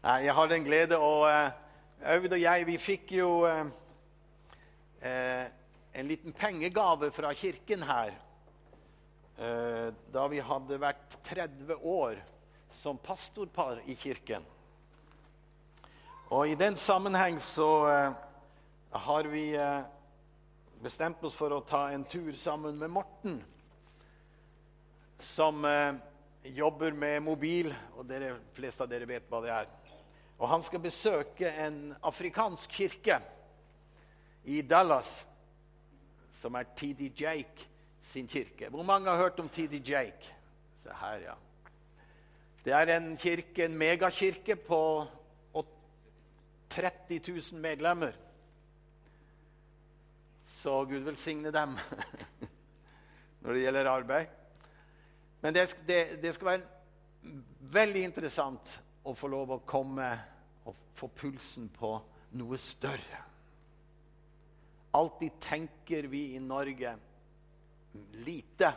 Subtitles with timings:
[0.00, 1.50] Jeg har den glede eh,
[2.14, 3.66] Aud og jeg vi fikk jo eh,
[5.04, 5.42] eh,
[5.92, 8.14] en liten pengegave fra kirken her
[9.36, 12.16] eh, da vi hadde vært 30 år
[12.72, 14.46] som pastorpar i kirken.
[16.32, 18.16] Og i den sammenheng så eh,
[19.04, 19.82] har vi eh,
[20.80, 23.36] bestemt oss for å ta en tur sammen med Morten,
[25.20, 25.92] som eh,
[26.56, 29.70] jobber med mobil, og dere fleste av dere vet hva det er.
[30.40, 33.18] Og han skal besøke en afrikansk kirke
[34.48, 35.26] i Dallas,
[36.32, 37.68] som er TD Jake
[38.02, 38.70] sin kirke.
[38.72, 40.34] Hvor mange har hørt om TD Jake?
[40.82, 41.34] Se her, ja.
[42.64, 44.80] Det er en kirke, en megakirke på
[46.70, 47.20] 30
[47.52, 48.12] 000 medlemmer.
[50.46, 51.76] Så Gud velsigne dem
[53.40, 54.26] når det gjelder arbeid.
[55.40, 57.26] Men det, det, det skal være
[57.72, 60.08] veldig interessant å få lov å komme
[60.68, 61.94] og få pulsen på
[62.36, 63.22] noe større.
[64.92, 66.96] Alltid tenker vi i Norge
[68.26, 68.72] lite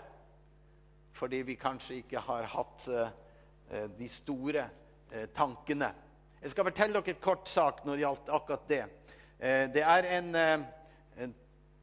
[1.14, 4.64] fordi vi kanskje ikke har hatt eh, de store
[5.12, 5.92] eh, tankene.
[6.42, 8.82] Jeg skal fortelle dere et kort sak når det gjaldt akkurat det.
[9.38, 10.32] Eh, det er en,
[11.22, 11.36] en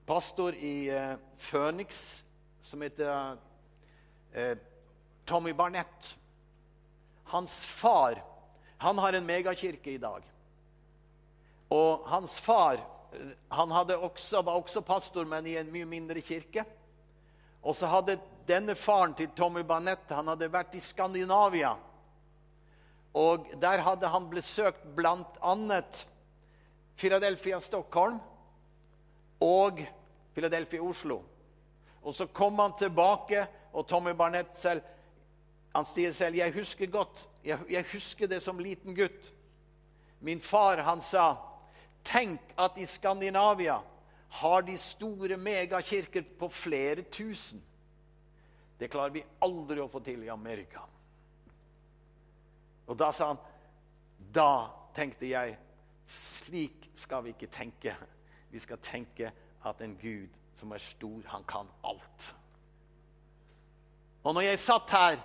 [0.07, 0.91] pastor i
[1.39, 2.25] Phoenix
[2.67, 3.39] som heter
[5.27, 6.11] Tommy Barnett.
[7.31, 8.19] Hans far
[8.81, 10.25] han har en megakirke i dag.
[11.69, 12.81] Og hans far
[13.49, 16.65] han også, var også pastor, men i en mye mindre kirke.
[17.63, 18.17] Og så hadde
[18.49, 21.75] denne faren til Tommy Barnett han hadde vært i Skandinavia.
[23.13, 25.83] Og der hadde han besøkt bl.a.
[26.97, 28.17] Philadelphia, Stockholm
[29.45, 29.83] og
[30.33, 31.21] Philadelphia, Oslo.
[32.01, 34.81] Og så kom han tilbake, og Tommy Barnett selv
[35.73, 39.31] han sier selv jeg husker godt, jeg, jeg husker det som liten gutt.
[40.21, 41.33] Min far han sa
[42.05, 43.79] tenk at i Skandinavia
[44.41, 47.63] har de store megakirker på flere tusen.
[48.79, 50.83] Det klarer vi aldri å få til i Amerika.
[52.91, 53.47] Og da sa han
[54.35, 55.55] Da tenkte jeg
[56.11, 57.95] slik skal vi ikke tenke.
[58.51, 59.31] Vi skal tenke
[59.65, 62.35] at en Gud som er stor, han kan alt.
[64.23, 65.17] Og når jeg satt her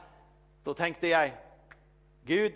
[0.65, 1.33] da tenkte jeg
[2.25, 2.55] Gud,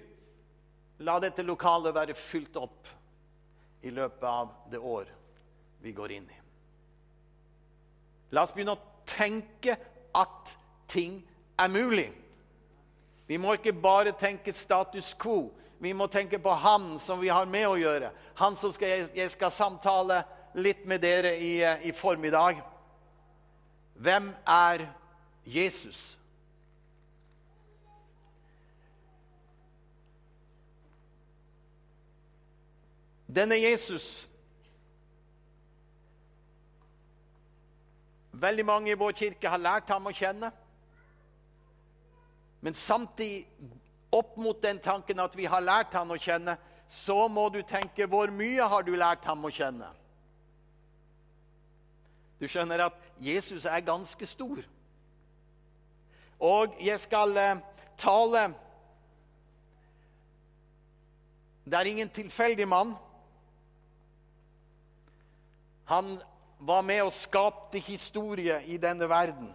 [1.06, 2.90] la dette lokalet være fylt opp
[3.86, 5.12] i løpet av det år
[5.80, 6.40] vi går inn i.
[8.36, 9.78] La oss begynne å tenke
[10.18, 10.52] at
[10.90, 11.22] ting
[11.60, 12.10] er mulig.
[13.30, 15.52] Vi må ikke bare tenke status quo.
[15.80, 18.12] Vi må tenke på han som vi har med å gjøre.
[18.42, 20.24] Han som skal, jeg skal samtale
[20.60, 22.60] litt med dere i, i formiddag.
[24.02, 24.90] Hvem er
[25.46, 26.19] Jesus?
[33.30, 34.26] Denne Jesus
[38.40, 40.48] Veldig mange i vår kirke har lært ham å kjenne.
[42.64, 43.50] Men samtidig,
[44.16, 46.56] opp mot den tanken at vi har lært ham å kjenne,
[46.88, 49.90] så må du tenke hvor mye har du lært ham å kjenne?
[52.40, 54.64] Du skjønner at Jesus er ganske stor.
[56.40, 57.62] Og jeg skal eh,
[58.00, 58.48] tale
[61.70, 62.96] Det er ingen tilfeldig mann.
[65.90, 66.20] Han
[66.60, 69.48] var med og skapte historie i denne verden.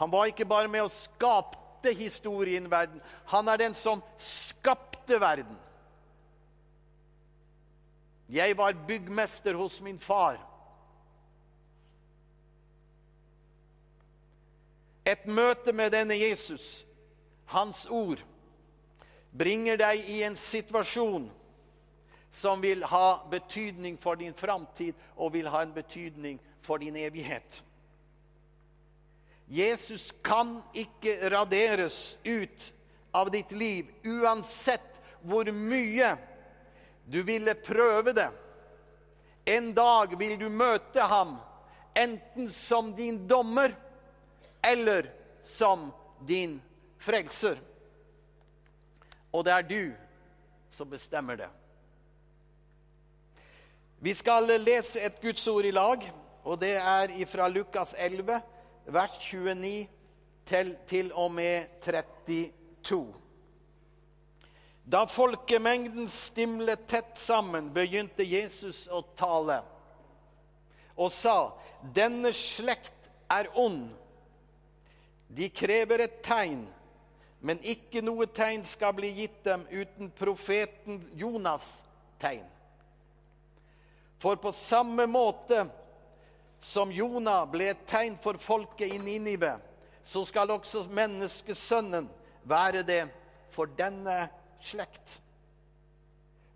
[0.00, 3.02] Han var ikke bare med og skapte historien i verden.
[3.28, 5.58] Han er den som skapte verden.
[8.32, 10.38] Jeg var byggmester hos min far.
[15.04, 16.86] Et møte med denne Jesus,
[17.44, 18.24] hans ord,
[19.36, 21.28] bringer deg i en situasjon
[22.30, 27.62] som vil ha betydning for din framtid og vil ha en betydning for din evighet.
[29.50, 32.72] Jesus kan ikke raderes ut
[33.10, 36.14] av ditt liv, uansett hvor mye
[37.10, 38.28] du ville prøve det.
[39.44, 41.34] En dag vil du møte ham,
[41.98, 43.74] enten som din dommer
[44.62, 45.10] eller
[45.42, 45.88] som
[46.22, 46.60] din
[47.02, 47.58] frelser.
[49.34, 49.82] Og det er du
[50.70, 51.50] som bestemmer det.
[54.00, 56.04] Vi skal lese et Guds ord i lag,
[56.44, 58.40] og det er fra Lukas 11,
[58.86, 59.88] vers 29
[60.46, 63.14] til, til og med 32.
[64.92, 69.60] Da folkemengden stimlet tett sammen, begynte Jesus å tale
[70.96, 71.52] og sa,
[71.94, 73.88] 'Denne slekt er ond.
[75.28, 76.68] De krever et tegn,
[77.40, 81.80] Men ikke noe tegn skal bli gitt dem uten profeten Jonas'
[82.20, 82.44] tegn.
[84.20, 85.64] For på samme måte
[86.60, 89.54] som Jonah ble et tegn for folket i Ninive,
[90.04, 92.08] så skal også menneskesønnen
[92.44, 93.02] være det
[93.54, 94.26] for denne
[94.60, 95.16] slekt.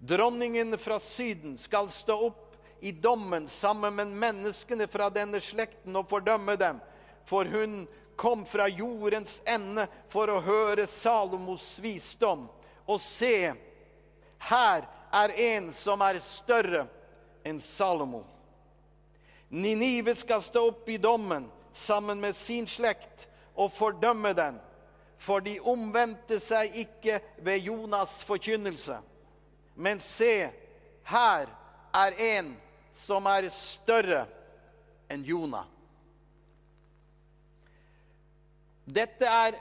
[0.05, 6.11] Dronningen fra Syden skal stå opp i dommen sammen med menneskene fra denne slekten og
[6.11, 6.83] fordømme dem,
[7.25, 7.87] for hun
[8.21, 12.45] kom fra jordens ende for å høre Salomos visdom.
[12.85, 13.55] Og se,
[14.51, 14.85] her
[15.17, 16.85] er en som er større
[17.45, 18.25] enn Salomo.
[19.49, 24.59] Ninive skal stå opp i dommen sammen med sin slekt og fordømme den,
[25.19, 28.99] for de omvendte seg ikke ved Jonas' forkynnelse.
[29.75, 30.51] Men se,
[31.05, 31.53] her
[31.95, 32.51] er en
[32.95, 34.25] som er større
[35.11, 35.67] enn Jonah.
[38.85, 39.57] Dette er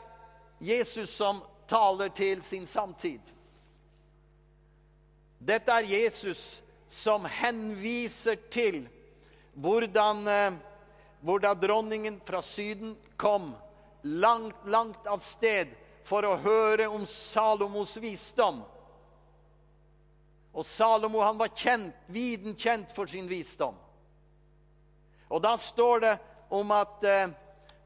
[0.59, 3.21] Jesus som taler til sin samtid.
[5.39, 8.83] Dette er Jesus som henviser til
[9.53, 10.53] hvordan, eh,
[11.21, 13.55] hvordan dronningen fra Syden kom
[14.01, 15.73] langt, langt av sted
[16.05, 18.61] for å høre om Salomos visdom.
[20.53, 23.75] Og Salomo han var kjent, viden kjent for sin visdom.
[25.33, 26.13] Og da står det
[26.53, 27.33] om at, eh,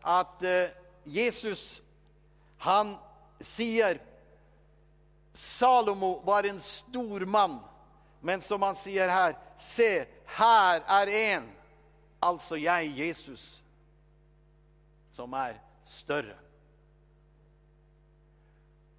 [0.03, 0.75] at eh,
[1.05, 1.79] Jesus
[2.57, 2.97] han
[3.39, 4.01] sier
[5.37, 7.59] Salomo var en stor mann.
[8.21, 10.05] Men som han sier her Se,
[10.37, 11.45] her er en,
[12.21, 13.63] altså jeg, Jesus,
[15.17, 16.35] som er større.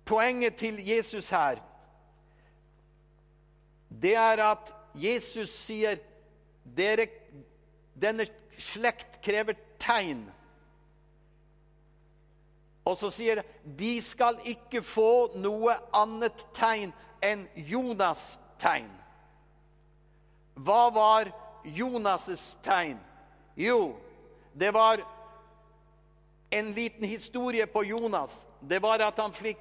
[0.09, 1.61] Poenget til Jesus her,
[4.03, 6.01] det er at Jesus sier
[6.65, 7.07] dere,
[7.95, 8.27] denne
[8.59, 10.25] slekt krever tegn.
[12.89, 18.89] Og så sier de skal ikke få noe annet tegn enn Jonas' tegn.
[20.59, 21.31] Hva var
[21.65, 22.99] Jonas' tegn?
[23.59, 23.97] Jo,
[24.53, 25.05] det var
[26.51, 28.47] en liten historie på Jonas.
[28.61, 29.61] Det var at han fikk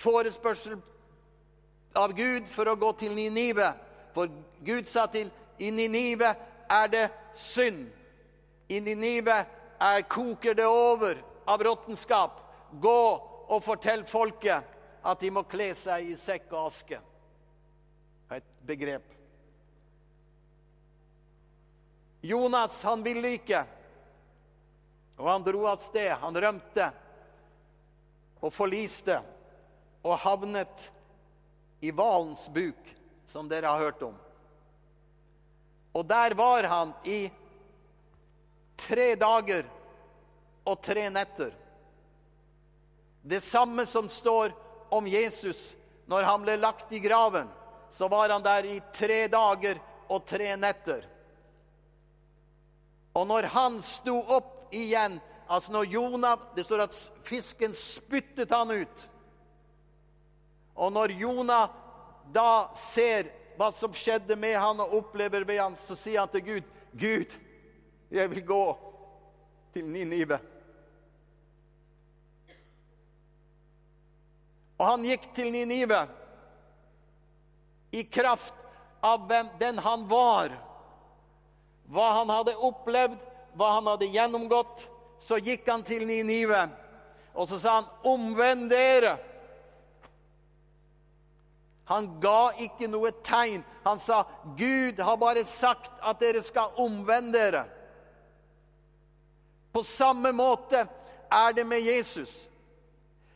[0.00, 0.78] forespørsel
[1.94, 3.72] av Gud for å gå til Ninive.
[4.14, 4.30] For
[4.64, 6.34] Gud sa til i Ninive
[6.70, 7.04] er det
[7.38, 7.86] synd.
[8.68, 9.44] I Ninive
[9.78, 12.40] er, koker det over av råttenskap.
[12.80, 13.00] Gå
[13.44, 14.70] og fortell folket
[15.04, 16.98] at de må kle seg i sekk og aske.
[18.32, 19.04] Et begrep.
[22.24, 23.60] Jonas, han ville ikke.
[25.20, 26.08] Og han dro av sted.
[26.22, 26.86] Han rømte
[28.40, 29.18] og forliste
[30.04, 30.86] og havnet
[31.84, 32.80] i hvalens buk,
[33.28, 34.16] som dere har hørt om.
[35.92, 37.28] Og der var han i
[38.80, 39.68] tre dager
[40.64, 41.52] og tre netter.
[43.20, 44.56] Det samme som står
[44.88, 45.74] om Jesus
[46.08, 47.48] når han ble lagt i graven.
[47.92, 51.04] Så var han der i tre dager og tre netter.
[53.14, 58.70] Og når han sto opp igjen Altså når Jonah Det står at fisken spyttet han
[58.70, 59.02] ut.
[60.74, 61.68] Og når Jonah
[62.32, 63.28] da ser
[63.58, 67.36] hva som skjedde med han og opplever ved han, så sier han til Gud, 'Gud,
[68.10, 68.64] jeg vil gå
[69.76, 70.40] til Ninive.'
[74.74, 76.00] Og han gikk til Ninive
[77.94, 78.56] i kraft
[79.04, 80.56] av hvem den han var
[81.92, 83.18] hva han hadde opplevd,
[83.54, 84.88] hva han hadde gjennomgått,
[85.20, 86.66] så gikk han til Ninive.
[87.34, 89.18] Og så sa han, 'Omvend dere'.
[91.84, 93.64] Han ga ikke noe tegn.
[93.84, 94.24] Han sa,
[94.56, 97.64] 'Gud har bare sagt at dere skal omvende dere'.
[99.72, 100.86] På samme måte
[101.30, 102.48] er det med Jesus.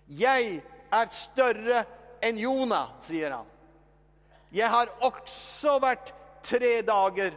[0.08, 0.62] 'Jeg
[0.92, 1.84] er større
[2.22, 3.46] enn Jonah', sier han.
[4.52, 7.34] 'Jeg har også vært tre dager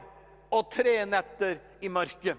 [0.52, 2.38] og tre netter i mørket.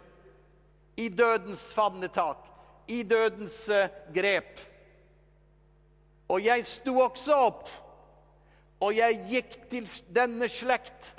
[0.97, 2.45] I dødens favnetak,
[2.89, 4.61] i dødens uh, grep.
[6.29, 7.69] Og jeg sto også opp,
[8.83, 11.13] og jeg gikk til denne slekt.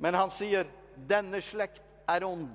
[0.00, 0.64] Men han sier,
[0.96, 2.48] 'Denne slekt er ond'.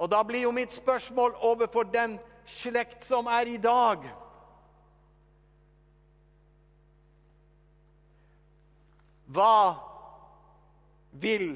[0.00, 2.18] Og da blir jo mitt spørsmål overfor den
[2.50, 4.04] slekt som er i dag.
[9.30, 9.74] Hva
[11.22, 11.52] vil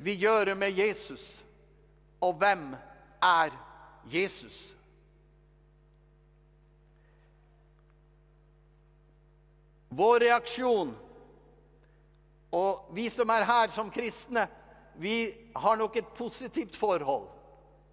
[0.00, 1.26] vi gjøre med Jesus,
[2.20, 2.72] og hvem
[3.22, 3.52] er
[4.12, 4.74] Jesus?
[9.94, 10.94] Vår reaksjon
[12.54, 14.46] Og vi som er her som kristne,
[14.94, 17.26] vi har nok et positivt forhold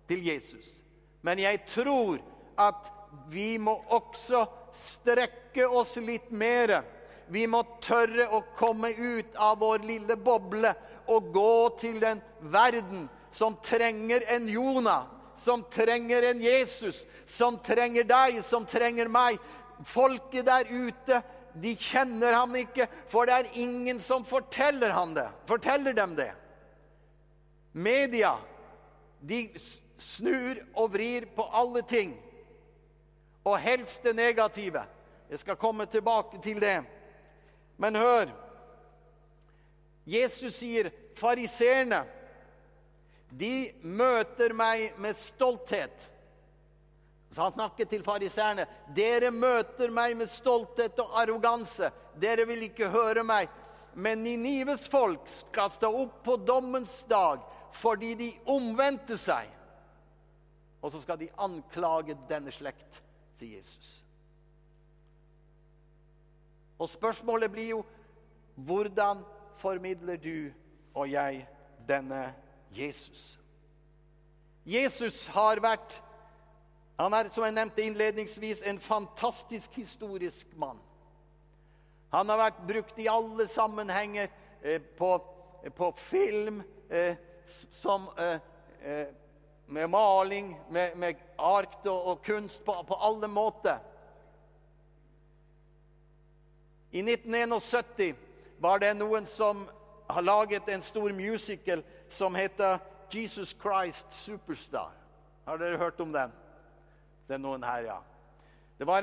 [0.07, 0.80] til Jesus.
[1.21, 2.19] Men jeg tror
[2.59, 2.89] at
[3.31, 6.79] vi må også strekke oss litt mer.
[7.31, 10.73] Vi må tørre å komme ut av vår lille boble
[11.11, 12.21] og gå til den
[12.53, 15.07] verden som trenger en Jonah,
[15.39, 19.39] som trenger en Jesus, som trenger deg, som trenger meg.
[19.87, 21.21] Folket der ute,
[21.61, 26.31] de kjenner ham ikke, for det er ingen som forteller, ham det, forteller dem det.
[27.71, 28.35] Media
[29.21, 29.45] de
[30.01, 32.15] snur og vrir på alle ting,
[33.46, 34.84] og helst det negative.
[35.29, 36.81] Jeg skal komme tilbake til det.
[37.77, 38.29] Men hør
[40.05, 42.03] Jesus sier fariseerne
[43.31, 46.10] de møter meg med stolthet.
[47.31, 48.65] Så han snakket til fariseerne.
[48.96, 51.88] Dere møter meg med stolthet og arroganse.
[52.20, 53.48] Dere vil ikke høre meg.
[53.96, 57.39] Men Ninives folk skal stå opp på dommens dag
[57.72, 59.48] fordi de omvendte seg.
[60.81, 63.03] Og så skal de anklage denne slekt,
[63.38, 64.00] sier Jesus.
[66.81, 67.83] Og spørsmålet blir jo
[68.55, 69.21] hvordan
[69.57, 70.50] formidler du
[70.93, 71.47] og jeg
[71.88, 72.33] denne
[72.73, 73.39] Jesus?
[74.65, 76.01] Jesus har vært
[77.01, 80.77] han er, som jeg nevnte innledningsvis, en fantastisk historisk mann.
[82.13, 84.27] Han har vært brukt i alle sammenhenger
[84.61, 85.15] eh, på,
[85.75, 87.15] på, film, eh,
[87.71, 88.38] som, eh,
[88.81, 89.07] eh
[89.71, 93.77] med maling, med, med ark og, og kunst, på, på, alle måter.
[96.91, 98.17] I 1971
[98.59, 99.63] var det noen som
[100.11, 102.79] har laget en stor musical som heter
[103.11, 104.91] 'Jesus Christ Superstar'.
[105.45, 106.31] Har dere hørt om den?
[107.27, 107.99] Det er noen her, ja.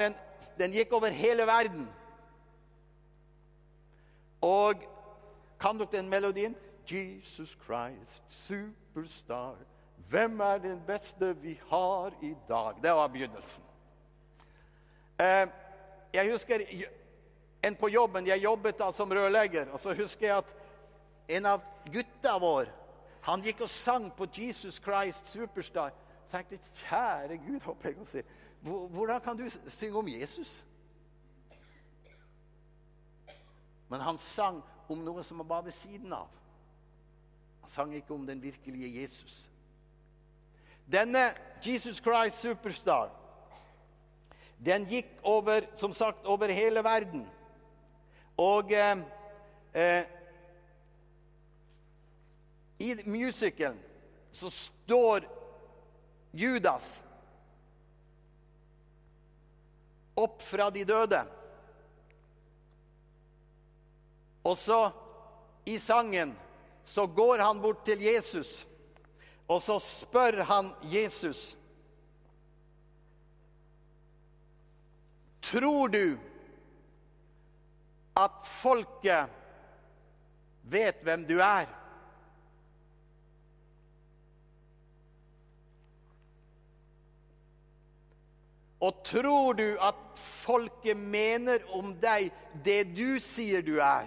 [0.05, 0.15] En,
[0.59, 1.89] den gikk over hele verden.
[4.41, 4.85] Og
[5.61, 6.57] kan dere den melodien?
[6.85, 9.57] Jesus Christ, superstar.
[10.09, 12.75] Hvem er den beste vi har i dag?
[12.83, 13.65] Det var begynnelsen.
[15.21, 15.49] Eh,
[16.15, 16.65] jeg husker
[17.63, 18.27] en på jobben.
[18.27, 19.71] Jeg jobbet da som rørlegger.
[19.73, 20.55] Og så husker jeg at
[21.29, 22.73] en av gutta våre
[23.29, 25.93] han gikk og sang på 'Jesus Christ Superstar'.
[26.33, 28.23] Jeg tenkte, kjære Gud, håper jeg å si.
[28.63, 30.65] Hvordan kan du synge om Jesus?
[33.89, 36.29] Men han sang om noe som var ved siden av.
[37.61, 39.51] Han sang ikke om den virkelige Jesus.
[40.89, 43.11] Denne Jesus Christ Superstar
[44.59, 47.27] den gikk over, som sagt, over hele verden.
[48.39, 48.99] Og eh,
[49.75, 50.05] eh,
[52.79, 53.79] i musicalen
[54.33, 55.27] så står
[56.31, 56.99] Judas
[60.19, 61.23] opp fra de døde.
[64.43, 64.91] Og så,
[65.67, 66.35] i sangen,
[66.85, 68.67] så går han bort til Jesus,
[69.49, 71.55] og så spør han Jesus
[75.49, 76.19] Tror du
[78.19, 79.31] at folket
[80.69, 81.71] vet hvem du er?
[88.85, 89.97] Og tror du at
[90.45, 92.29] folket mener om deg
[92.65, 94.07] det du sier du er?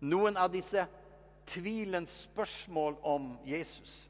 [0.00, 0.86] Noen av disse
[1.46, 4.08] tvilens spørsmål om Jesus.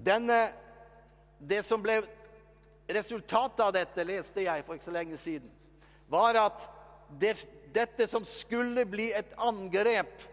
[0.00, 0.38] Denne,
[1.38, 2.00] det som ble
[2.90, 5.50] resultatet av dette, leste jeg for ikke så lenge siden,
[6.10, 6.64] var at
[7.20, 7.36] det,
[7.74, 10.24] dette som skulle bli et angrep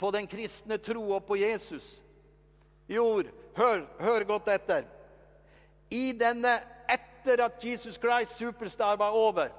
[0.00, 1.86] på den kristne tro og på Jesus,
[2.90, 4.86] gjorde Hør, hør godt etter.
[5.92, 6.54] I denne,
[6.88, 9.50] etter at Jesus Christ Superstar var over,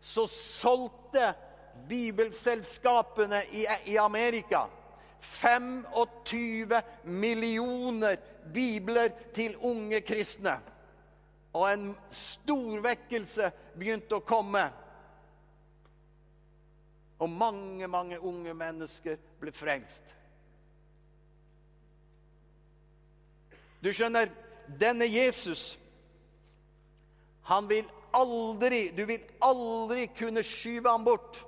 [0.00, 1.32] så solgte
[1.88, 4.66] bibelselskapene i, i Amerika
[5.20, 8.16] 25 millioner
[8.54, 10.58] bibler til unge kristne.
[11.52, 14.62] Og en stor vekkelse begynte å komme.
[17.20, 20.14] Og mange, mange unge mennesker ble frelst.
[23.84, 24.30] Du skjønner,
[24.80, 25.74] denne Jesus
[27.50, 31.46] han vil aldri, Du vil aldri kunne skyve ham bort.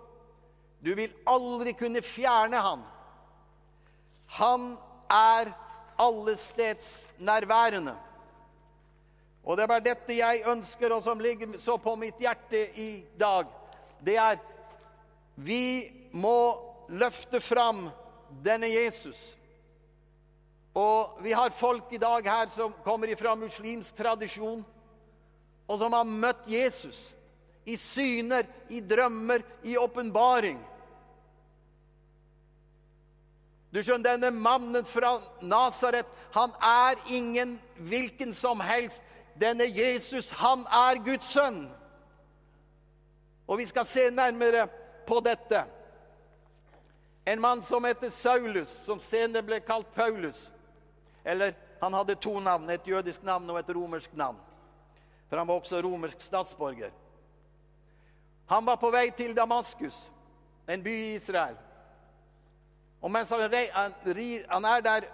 [0.84, 2.82] Du vil aldri kunne fjerne ham.
[4.26, 4.78] Han
[5.10, 5.52] er
[5.98, 7.96] allestedsnærværende.
[9.44, 13.04] Og det er bare dette jeg ønsker, og som ligger så på mitt hjerte i
[13.18, 13.46] dag.
[14.04, 14.38] Det er
[15.34, 16.56] vi må
[16.88, 17.88] løfte fram
[18.44, 19.18] denne Jesus.
[20.74, 24.64] Og vi har folk i dag her som kommer fra muslimsk tradisjon,
[25.72, 26.98] og som har møtt Jesus
[27.64, 30.58] i syner, i drømmer, i åpenbaring.
[33.72, 37.54] Du skjønner, denne mannen fra Nasaret, han er ingen
[37.88, 39.00] hvilken som helst.
[39.40, 41.64] Denne Jesus, han er Guds sønn.
[43.48, 44.66] Og vi skal se nærmere
[45.08, 45.64] på dette.
[47.24, 50.50] En mann som heter Saulus, som senere ble kalt Paulus.
[51.24, 54.36] Eller han hadde to navn, et jødisk navn og et romersk navn.
[55.32, 56.90] For han var også romersk statsborger.
[58.46, 59.96] Han var på vei til Damaskus,
[60.68, 61.54] en by i Israel.
[63.00, 65.06] Og mens han, han er der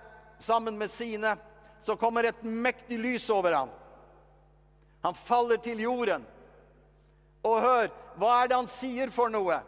[0.43, 1.37] sammen med sine,
[1.87, 3.71] så kommer et mektig lys over ham.
[5.07, 6.27] Han faller til jorden.
[7.47, 9.63] Og hør, hva er det han sier for noe?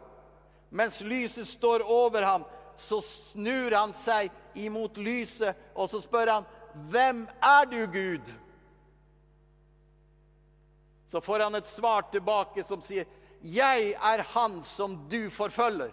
[0.67, 2.43] Mens lyset står over ham,
[2.75, 4.27] så snur han seg
[4.59, 8.39] imot lyset, og så spør han, 'Hvem er du, Gud?'
[11.11, 13.05] Så får han et svar tilbake som sier,
[13.41, 15.91] 'Jeg er han som du forfølger.'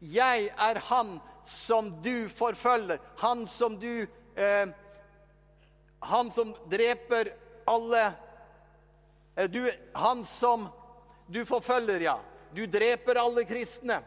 [0.00, 4.68] Jeg er han som du forfølger, han som du eh,
[6.00, 7.32] Han som dreper
[7.66, 8.12] alle
[9.36, 10.68] eh, du, Han som
[11.26, 12.20] du forfølger, ja.
[12.54, 14.02] Du dreper alle kristne.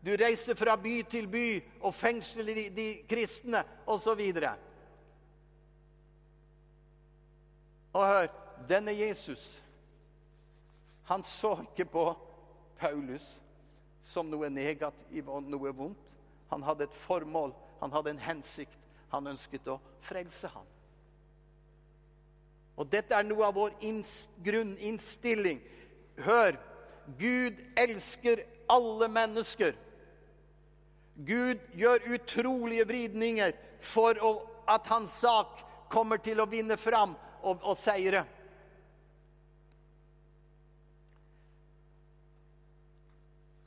[0.00, 4.22] Du reiser fra by til by og fengsler de, kristne, osv.
[7.96, 8.26] Og, hør
[8.68, 9.62] denne Jesus,
[11.08, 12.04] han så ikke på
[12.76, 13.24] Paulus
[14.04, 16.02] som noe negativt og noe vondt.
[16.50, 18.76] Han hadde et formål, han hadde en hensikt.
[19.10, 20.66] Han ønsket å frelse ham.
[22.76, 23.76] Og dette er noe av vår
[24.44, 25.62] grunninnstilling.
[26.20, 26.58] Hør!
[27.18, 29.76] Gud elsker alle mennesker.
[31.16, 34.18] Gud gjør utrolige vridninger for
[34.68, 37.14] at hans sak kommer til å vinne fram
[37.46, 38.24] og, og seire.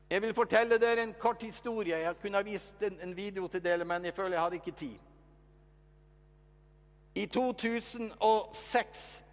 [0.09, 1.97] Jeg vil fortelle dere en kort historie.
[1.97, 4.71] Jeg kunne ha vist en, en video til dere, men jeg føler jeg har ikke
[4.71, 4.97] tid.
[7.15, 9.23] I 2006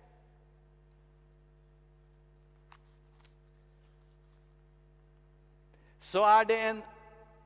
[6.00, 6.82] så er det en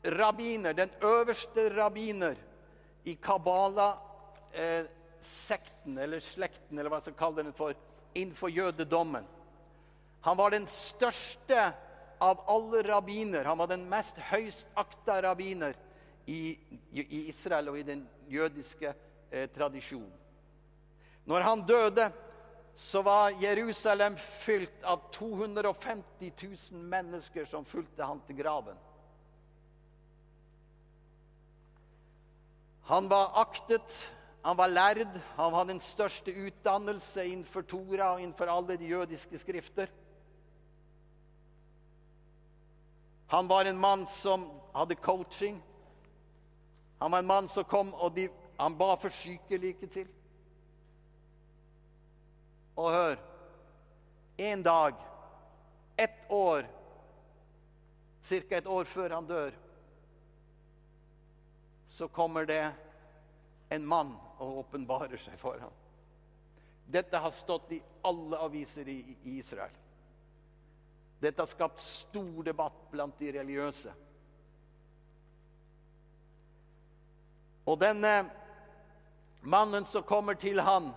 [0.04, 2.34] rabbiner, den øverste rabbiner
[3.04, 4.99] i Kabala-sekten, eh,
[5.98, 7.76] eller slekten, eller hva jeg skal kalle den for,
[8.14, 9.26] innenfor jødedommen.
[10.26, 11.70] Han var den største
[12.20, 13.44] av alle rabbiner.
[13.48, 15.76] Han var den mest høyst akta rabbiner
[16.28, 16.58] i,
[16.92, 18.92] i, Israel og i den jødiske
[19.30, 20.12] eh, tradisjonen.
[21.24, 22.10] Når han døde,
[22.76, 26.32] så var Jerusalem fylt av 250
[26.72, 28.78] 000 mennesker som fulgte han til graven.
[32.90, 33.94] Han var aktet,
[34.42, 39.38] han var lærd, han hadde den største utdannelse innenfor Tora og innenfor alle de jødiske
[39.38, 39.90] skrifter.
[43.28, 45.60] Han var en mann som hadde coaching.
[46.98, 50.08] Han var en mann som kom, og de, han ba for syke like til.
[52.76, 53.16] Og hør
[54.40, 54.94] En dag,
[55.96, 56.64] ett år,
[58.24, 58.56] ca.
[58.56, 59.50] et år før han dør,
[61.88, 62.72] så kommer det
[63.70, 65.72] en mann og åpenbarer seg for ham.
[66.90, 68.98] Dette har stått i alle aviser i
[69.36, 69.76] Israel.
[71.20, 73.92] Dette har skapt stor debatt blant de religiøse.
[77.68, 78.14] Og denne
[79.42, 80.90] mannen som kommer til han,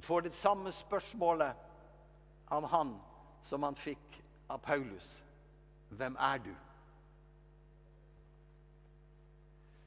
[0.00, 1.56] får det samme spørsmålet
[2.50, 2.94] av han
[3.46, 4.20] som han fikk
[4.50, 5.08] av Paulus.
[5.90, 6.54] Hvem er du?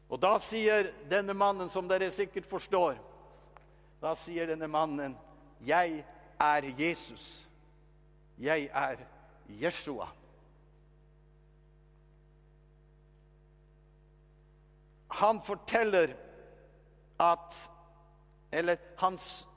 [0.09, 2.99] Og da sier denne mannen, som dere sikkert forstår
[4.03, 5.15] Da sier denne mannen
[5.63, 6.03] 'Jeg
[6.39, 7.47] er Jesus.
[8.37, 8.97] Jeg er
[9.47, 10.09] Jeshua'.
[15.07, 16.15] Han forteller
[17.19, 17.69] at
[18.51, 19.47] Eller hans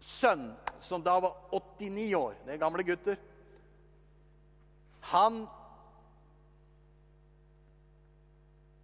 [0.00, 3.16] sønn, som da var 89 år Det er gamle gutter.
[5.00, 5.46] Han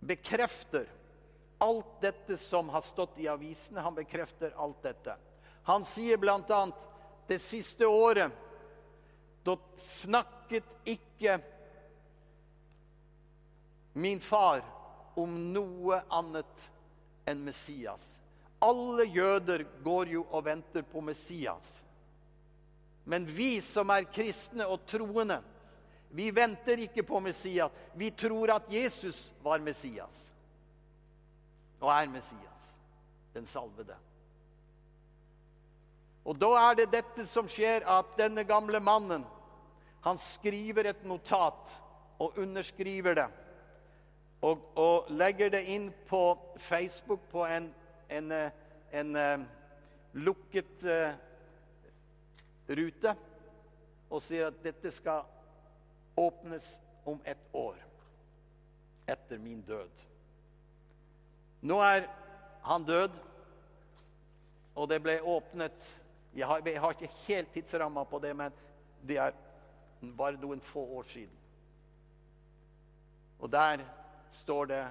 [0.07, 0.87] bekrefter
[1.61, 3.81] alt dette som har stått i avisene.
[3.81, 5.17] Han bekrefter alt dette.
[5.63, 6.61] Han sier bl.a.:
[7.27, 8.33] Det siste året
[9.45, 11.39] da snakket ikke
[13.93, 14.65] min far
[15.15, 16.65] om noe annet
[17.29, 18.07] enn Messias.
[18.59, 21.69] Alle jøder går jo og venter på Messias.
[23.05, 25.41] Men vi som er kristne og troende,
[26.09, 27.73] vi venter ikke på Messias.
[27.95, 30.30] Vi tror at Jesus var Messias
[31.81, 32.47] og er Messias.
[33.35, 33.95] den salvede.
[36.25, 39.23] Og da er det dette som skjer, at denne gamle mannen
[40.03, 41.77] han skriver et notat
[42.19, 43.29] og underskriver det.
[44.43, 47.71] Og, og legger det inn på Facebook på en,
[48.11, 48.33] en,
[48.93, 49.47] en, en
[50.13, 51.13] lukket uh,
[52.69, 53.15] rute.
[54.11, 55.29] Og sier at dette skal
[56.19, 56.73] åpnes
[57.07, 57.77] om et år
[59.11, 60.10] etter min død.
[61.61, 62.07] Nå er
[62.65, 63.17] han død,
[64.75, 65.89] og det ble åpnet
[66.35, 68.53] Jeg har, jeg har ikke helt tidsramma på det, men
[69.03, 69.33] det er
[70.17, 71.33] bare noen få år siden.
[73.41, 73.83] Og der
[74.31, 74.85] står det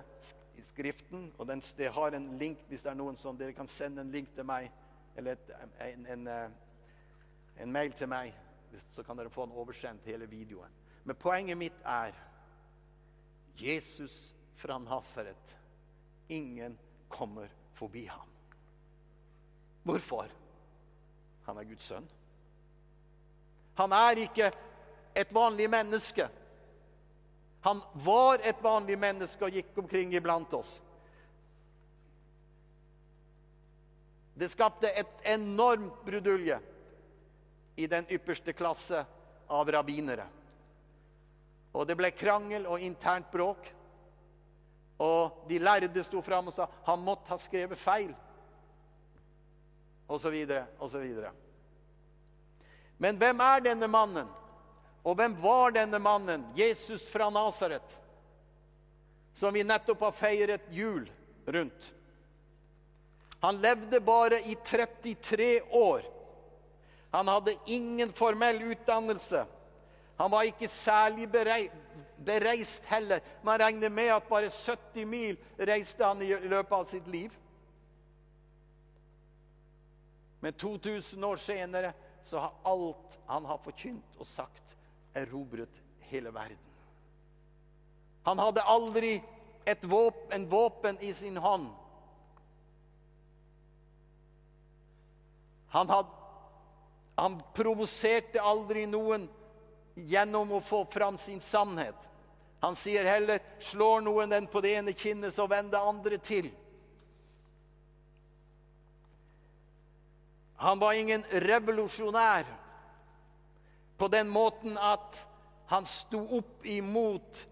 [0.58, 3.68] i Skriften, og den, det har en link hvis det er noen som Dere kan
[3.72, 4.68] sende en link til meg,
[5.16, 5.54] eller et,
[5.86, 6.50] en, en, eh,
[7.64, 8.34] en, mail til meg,
[8.92, 10.76] så kan dere få den oversendt hele videoen.
[11.04, 12.12] Men poenget mitt er
[13.60, 15.56] Jesus fra Nasaret.
[16.30, 16.78] Ingen
[17.10, 18.28] kommer forbi ham.
[19.84, 20.30] Hvorfor?
[21.46, 22.06] Han er Guds sønn.
[23.80, 24.52] Han er ikke
[25.18, 26.28] et vanlig menneske.
[27.66, 30.76] Han var et vanlig menneske og gikk omkring iblant oss.
[34.40, 36.60] Det skapte et enormt brudulje
[37.76, 39.02] i den ypperste klasse
[39.52, 40.28] av rabbinere.
[41.76, 43.68] Og det ble krangel og internt bråk.
[45.00, 48.12] Og de lærde sto fram og sa han måtte ha skrevet feil.
[50.10, 51.32] Og så videre, og så videre.
[53.00, 54.28] Men hvem er denne mannen?
[55.08, 57.94] Og hvem var denne mannen, Jesus fra Nasaret,
[59.34, 61.06] som vi nettopp har feiret jul
[61.48, 61.94] rundt?
[63.40, 66.04] Han levde bare i 33 år.
[67.12, 69.46] Han hadde ingen formell utdannelse.
[70.20, 71.30] Han var ikke særlig
[72.26, 73.22] bereist heller.
[73.42, 77.36] Man regner med at bare 70 mil reiste han i løpet av sitt liv.
[80.40, 84.76] Men 2000 år senere så har alt han har forkynt og sagt,
[85.14, 86.58] erobret hele verden.
[88.24, 89.18] Han hadde aldri
[89.66, 91.68] et våpen, en våpen i sin hånd.
[95.70, 96.06] Han, had,
[97.16, 99.28] han provoserte aldri noen
[99.96, 102.09] gjennom å få fram sin sannhet.
[102.60, 106.52] Han sier heller 'slår noen den på det ene kinnet, så vend det andre til'.
[110.56, 112.46] Han var ingen revolusjonær
[113.98, 115.28] på den måten at
[115.66, 117.46] han sto opp imot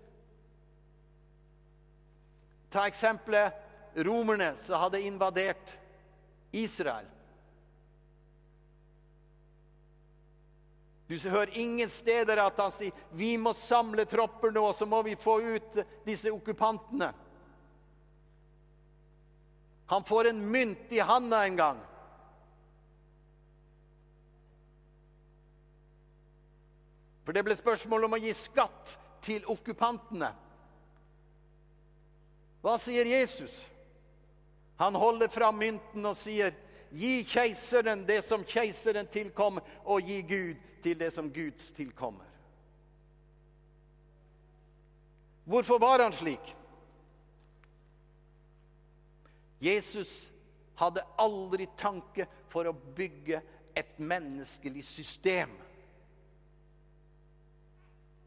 [2.70, 3.54] Ta eksempelet
[4.04, 5.78] romerne som hadde invadert
[6.52, 7.08] Israel.
[11.08, 15.16] Du hører ingen steder at han sier vi må samle tropper nå, så må vi
[15.16, 17.14] få ut disse okkupantene.
[19.88, 21.80] Han får en mynt i handa en gang.
[27.24, 30.30] For det ble spørsmål om å gi skatt til okkupantene.
[32.64, 33.56] Hva sier Jesus?
[34.80, 36.52] Han holder fram mynten og sier,
[36.92, 42.26] 'Gi keiseren det som keiseren tilkommer, og gi Gud til det som Guds tilkommer.
[45.44, 46.56] Hvorfor var han slik?
[49.60, 50.32] Jesus
[50.76, 53.42] hadde aldri tanke for å bygge
[53.78, 55.54] et menneskelig system.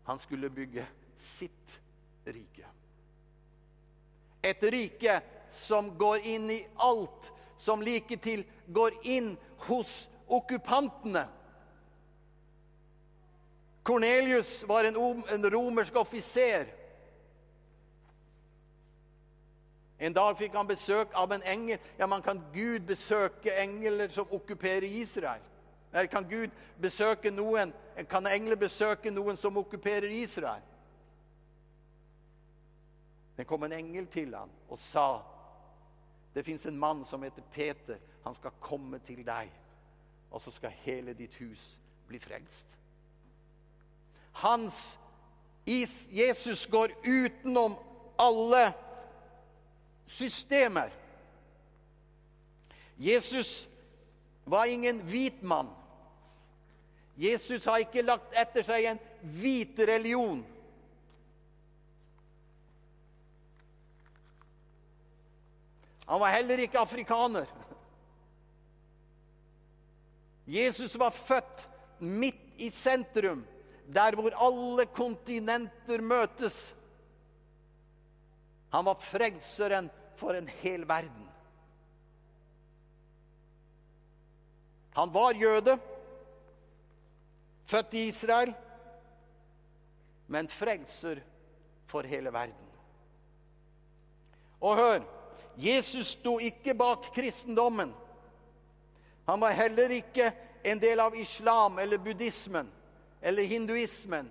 [0.09, 1.77] Han skulle bygge sitt
[2.25, 2.66] rike.
[4.42, 5.20] Et rike
[5.53, 9.35] som går inn i alt, som like til går inn
[9.68, 11.27] hos okkupantene.
[13.83, 14.96] Kornelius var en,
[15.29, 16.68] en romersk offiser.
[20.01, 21.79] En dag fikk han besøk av en engel.
[21.99, 25.42] Ja, man Kan Gud besøke engler som okkuperer Israel?
[25.92, 27.73] Eller kan Gud besøke noen,
[28.09, 30.62] kan engler besøke noen som okkuperer Israel?
[33.37, 35.20] Det kom en engel til ham og sa
[36.35, 37.99] det fins en mann som heter Peter.
[38.25, 39.51] Han skal komme til deg,
[40.31, 41.75] og så skal hele ditt hus
[42.09, 42.66] bli frelst.
[44.33, 44.99] Hans
[46.11, 47.77] Jesus går utenom
[48.19, 48.73] alle
[50.07, 50.90] systemer.
[52.97, 53.69] Jesus
[54.45, 55.69] var ingen hvit mann.
[57.16, 59.01] Jesus har ikke lagt etter seg en
[59.37, 60.40] hvit religion.
[66.11, 67.46] Han var heller ikke afrikaner.
[70.51, 71.68] Jesus var født
[72.03, 73.44] midt i sentrum
[73.94, 76.57] der hvor alle kontinenter møtes.
[78.75, 81.29] Han var frelseren for en hel verden.
[84.99, 85.79] Han var jøde,
[87.70, 88.51] født i Israel,
[90.27, 91.23] men frelser
[91.87, 92.68] for hele verden.
[94.61, 95.19] Og hør
[95.61, 97.92] Jesus sto ikke bak kristendommen.
[99.29, 102.68] Han var heller ikke en del av islam eller buddhismen
[103.20, 104.31] eller hinduismen.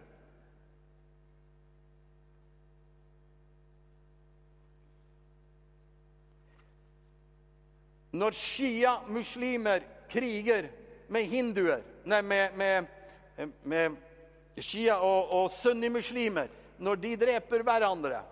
[8.11, 10.71] Når shia-muslimer kriger
[11.07, 12.85] med hinduer Nei, med, med,
[13.63, 13.97] med
[14.57, 16.49] shia- og, og sunnimuslimer
[16.81, 18.23] Når de dreper hverandre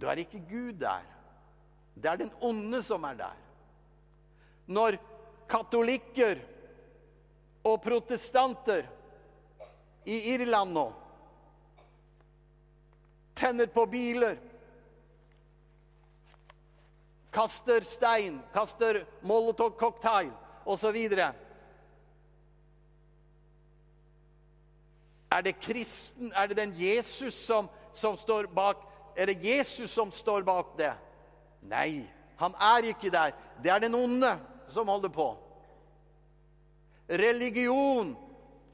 [0.00, 1.04] Da er ikke Gud der.
[1.96, 3.36] Det er den onde som er der.
[4.66, 4.98] Når
[5.48, 6.40] katolikker
[7.64, 8.86] og protestanter
[10.06, 10.86] i Irland nå
[13.36, 14.38] tenner på biler
[17.36, 20.30] kaster stein, kaster molotov-cocktail
[20.64, 20.96] osv.
[25.30, 28.80] Er det kristen, er det den Jesus som, som står bak
[29.16, 30.92] Er det Jesus som står bak det?
[31.66, 32.04] Nei,
[32.36, 33.32] han er ikke der.
[33.62, 34.36] Det er den onde
[34.68, 35.30] som holder på.
[37.08, 38.16] Religion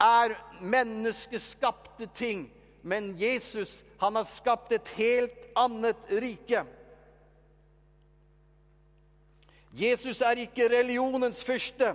[0.01, 2.47] er menneskeskapte ting,
[2.83, 6.65] men Jesus han har skapt et helt annet rike.
[9.73, 11.93] Jesus er ikke religionens fyrste,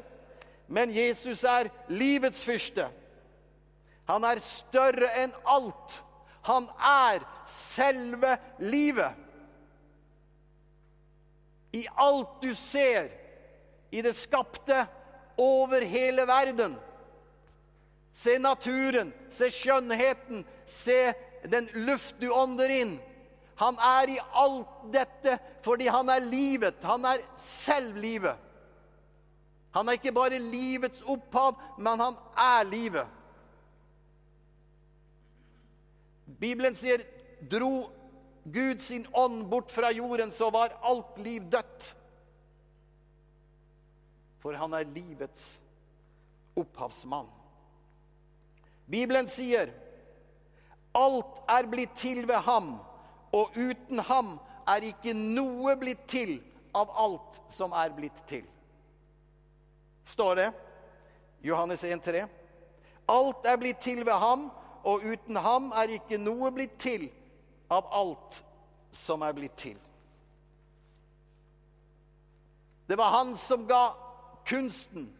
[0.66, 2.88] men Jesus er livets fyrste.
[4.08, 5.98] Han er større enn alt.
[6.48, 9.12] Han er selve livet.
[11.72, 13.10] I alt du ser,
[13.90, 14.86] i det skapte,
[15.38, 16.76] over hele verden.
[18.12, 21.12] Se naturen, se skjønnheten, se
[21.46, 22.96] den luft du ånder inn.
[23.58, 26.82] Han er i alt dette fordi han er livet.
[26.86, 28.36] Han er selv livet.
[29.74, 33.06] Han er ikke bare livets opphav, men han er livet.
[36.38, 37.02] Bibelen sier
[37.40, 37.90] dro
[38.48, 41.94] Gud sin ånd bort fra jorden, så var alt liv dødt.
[44.40, 45.58] For han er livets
[46.56, 47.28] opphavsmann.
[48.88, 49.74] Bibelen sier
[50.96, 52.78] alt er blitt til ved ham
[53.32, 56.38] og uten ham er ikke noe blitt til
[56.76, 58.44] av alt som er blitt til.
[60.08, 60.48] Står det.
[61.44, 62.24] Johannes 1, 3.
[63.08, 64.48] Alt er blitt til ved ham,
[64.84, 67.08] og uten ham er ikke noe blitt til
[67.68, 68.42] av alt
[68.94, 69.78] som er blitt til.
[72.88, 73.92] Det var han som ga
[74.48, 75.10] kunsten.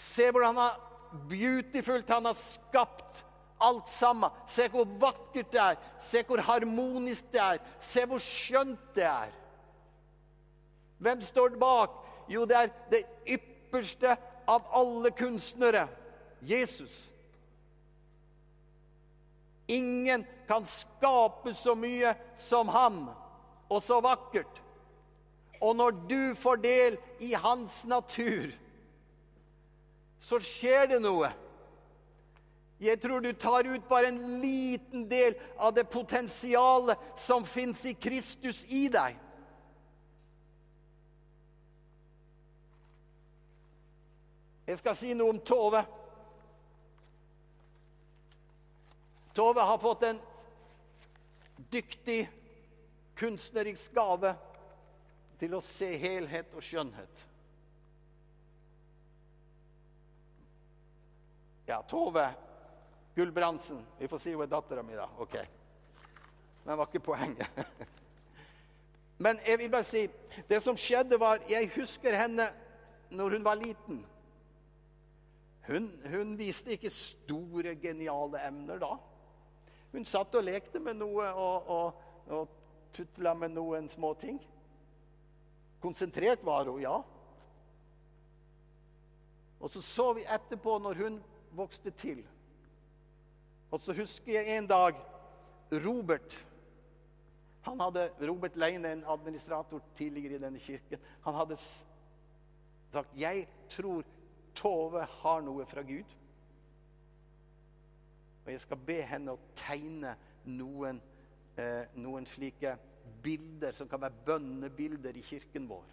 [0.00, 3.24] Se hvordan han har beautifullt han har skapt
[3.60, 4.32] alt sammen.
[4.48, 5.76] Se hvor vakkert det er.
[6.00, 7.60] Se hvor harmonisk det er.
[7.80, 9.34] Se hvor skjønt det er.
[11.00, 12.00] Hvem står bak?
[12.28, 14.16] Jo, det er det ypperste
[14.48, 15.86] av alle kunstnere
[16.40, 17.09] Jesus.
[19.70, 23.04] Ingen kan skape så mye som han,
[23.70, 24.58] og så vakkert.
[25.62, 28.50] Og når du får del i hans natur,
[30.20, 31.30] så skjer det noe.
[32.80, 37.92] Jeg tror du tar ut bare en liten del av det potensialet som fins i
[37.94, 39.18] Kristus i deg.
[44.70, 45.82] Jeg skal si noe om Tove.
[49.34, 50.20] Tove har fått en
[51.70, 52.30] dyktig
[53.14, 54.34] kunstnerisk gave
[55.40, 57.26] til å se helhet og skjønnhet.
[61.70, 62.26] Ja, Tove
[63.14, 63.84] Gulbrandsen.
[63.98, 65.06] Vi får si hun er dattera mi, da.
[65.22, 65.36] Ok.
[66.64, 67.60] Men det var ikke poenget.
[69.24, 70.06] Men jeg vil bare si
[70.48, 72.46] Det som skjedde, var Jeg husker henne
[73.10, 74.04] når hun var liten.
[75.66, 78.92] Hun, hun viste ikke store, geniale emner da.
[79.92, 82.58] Hun satt og lekte med noe og, og, og
[82.94, 84.38] tutla med noen små ting.
[85.82, 86.98] Konsentrert var hun, ja.
[89.60, 91.18] Og så så vi etterpå, når hun
[91.56, 92.22] vokste til
[93.70, 94.98] og så husker jeg en dag
[95.84, 96.46] Robert
[97.60, 104.06] han hadde, Robert Leine, en administrator tidligere i denne kirken, han hadde sagt jeg tror
[104.56, 106.08] Tove har noe fra Gud.
[108.44, 111.00] Og jeg skal be henne å tegne noen,
[111.56, 112.76] eh, noen slike
[113.22, 115.88] bilder som kan være bønnebilder i kirken vår.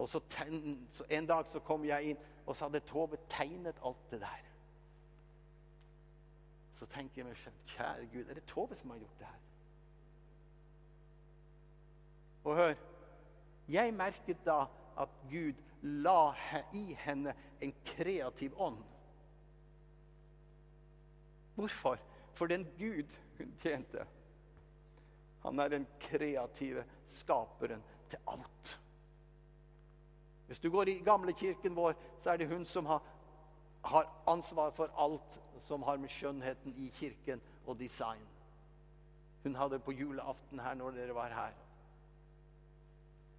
[0.00, 3.80] Og så, tegn, så En dag så kom jeg inn, og så hadde Tove tegnet
[3.84, 4.46] alt det der.
[6.78, 9.40] Så tenker jeg meg selv, kjære Gud, er det Tove som har gjort det her?
[12.44, 12.74] Og hør
[13.68, 14.64] Jeg merket da
[14.98, 16.34] at Gud la
[16.72, 18.82] i henne en kreativ ånd.
[21.54, 21.98] Hvorfor?
[22.34, 24.04] For den Gud hun tjente,
[25.40, 28.78] han er den kreative skaperen til alt.
[30.46, 33.02] Hvis du går i gamle kirken vår, så er det hun som har,
[33.84, 38.26] har ansvar for alt som har med skjønnheten i kirken og design.
[39.42, 41.54] Hun hadde på julaften her når dere var her.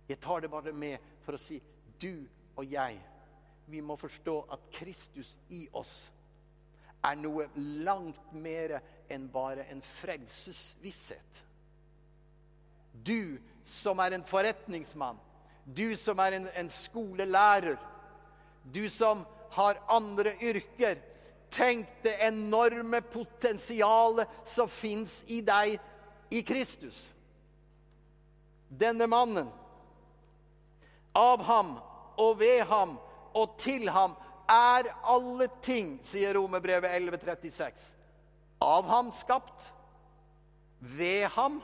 [0.09, 1.59] Jeg tar det bare med for å si
[2.01, 2.25] du
[2.57, 2.97] og jeg,
[3.67, 6.11] vi må forstå at Kristus i oss
[7.05, 7.47] er noe
[7.85, 8.77] langt mer
[9.11, 11.43] enn bare en frelsesvisshet.
[12.93, 15.17] Du som er en forretningsmann,
[15.65, 17.79] du som er en, en skolelærer,
[18.73, 19.23] du som
[19.55, 20.99] har andre yrker.
[21.51, 25.75] Tenk det enorme potensialet som fins i deg
[26.31, 26.95] i Kristus.
[28.71, 29.49] Denne mannen,
[31.11, 31.73] av ham
[32.21, 32.97] og ved ham
[33.33, 34.15] og til ham
[34.51, 37.85] er alle ting, sier Romerbrevet 11,36.
[38.61, 39.63] Av ham skapt,
[40.79, 41.61] ved ham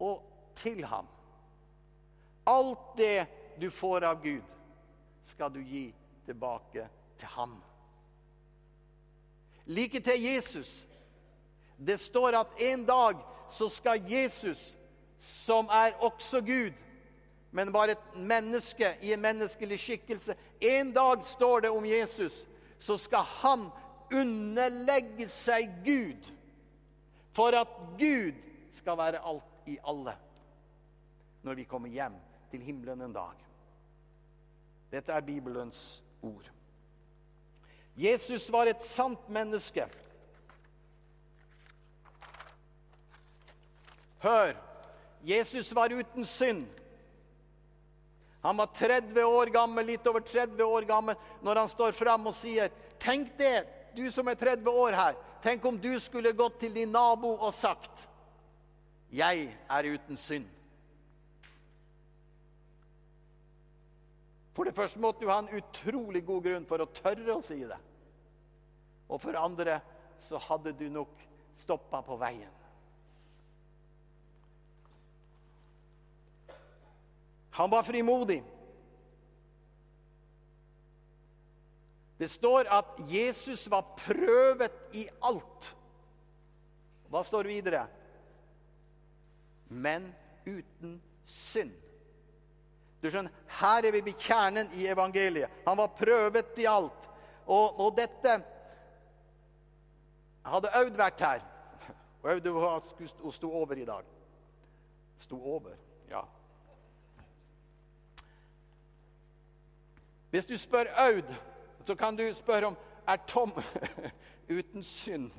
[0.00, 0.24] og
[0.58, 1.06] til ham.
[2.48, 3.26] Alt det
[3.60, 4.42] du får av Gud,
[5.30, 5.86] skal du gi
[6.26, 7.56] tilbake til ham.
[9.68, 10.86] Like til Jesus.
[11.78, 13.20] Det står at en dag
[13.52, 14.76] så skal Jesus,
[15.18, 16.72] som er også Gud,
[17.50, 22.46] men bare et menneske i en menneskelig skikkelse En dag står det om Jesus,
[22.78, 23.68] så skal han
[24.12, 26.28] underlegge seg Gud.
[27.32, 28.34] For at Gud
[28.72, 30.16] skal være alt i alle
[31.42, 32.16] når vi kommer hjem
[32.50, 33.36] til himmelen en dag.
[34.90, 36.50] Dette er Bibelens ord.
[37.96, 39.86] Jesus var et sant menneske.
[44.18, 44.54] Hør!
[45.24, 46.66] Jesus var uten synd.
[48.42, 52.36] Han var 30 år gammel, litt over 30 år gammel når han står fram og
[52.38, 53.62] sier Tenk det,
[53.94, 55.18] du som er 30 år her.
[55.42, 58.06] Tenk om du skulle gått til din nabo og sagt
[59.14, 60.46] Jeg er uten synd.
[64.58, 67.60] For det første måtte du ha en utrolig god grunn for å tørre å si
[67.62, 67.78] det.
[69.06, 69.78] Og for andre
[70.26, 71.14] så hadde du nok
[71.62, 72.57] stoppa på veien.
[77.58, 78.38] Han var frimodig.
[82.18, 85.66] Det står at Jesus var prøvet i alt.
[87.10, 87.82] Hva står videre?
[89.68, 90.06] Men
[90.46, 91.74] uten synd.
[93.02, 95.50] Du skjønner, Her er vi ved kjernen i evangeliet.
[95.66, 97.10] Han var prøvet i alt.
[97.46, 98.38] Og, og dette
[100.48, 101.44] Hadde Aud vært her
[102.22, 104.04] og Aud sto over i dag
[105.20, 105.74] Sto over,
[106.10, 106.22] ja.
[110.30, 111.34] Hvis du spør Aud,
[111.86, 112.76] så kan du spørre om
[113.08, 113.52] er Tom
[114.58, 115.30] uten synd.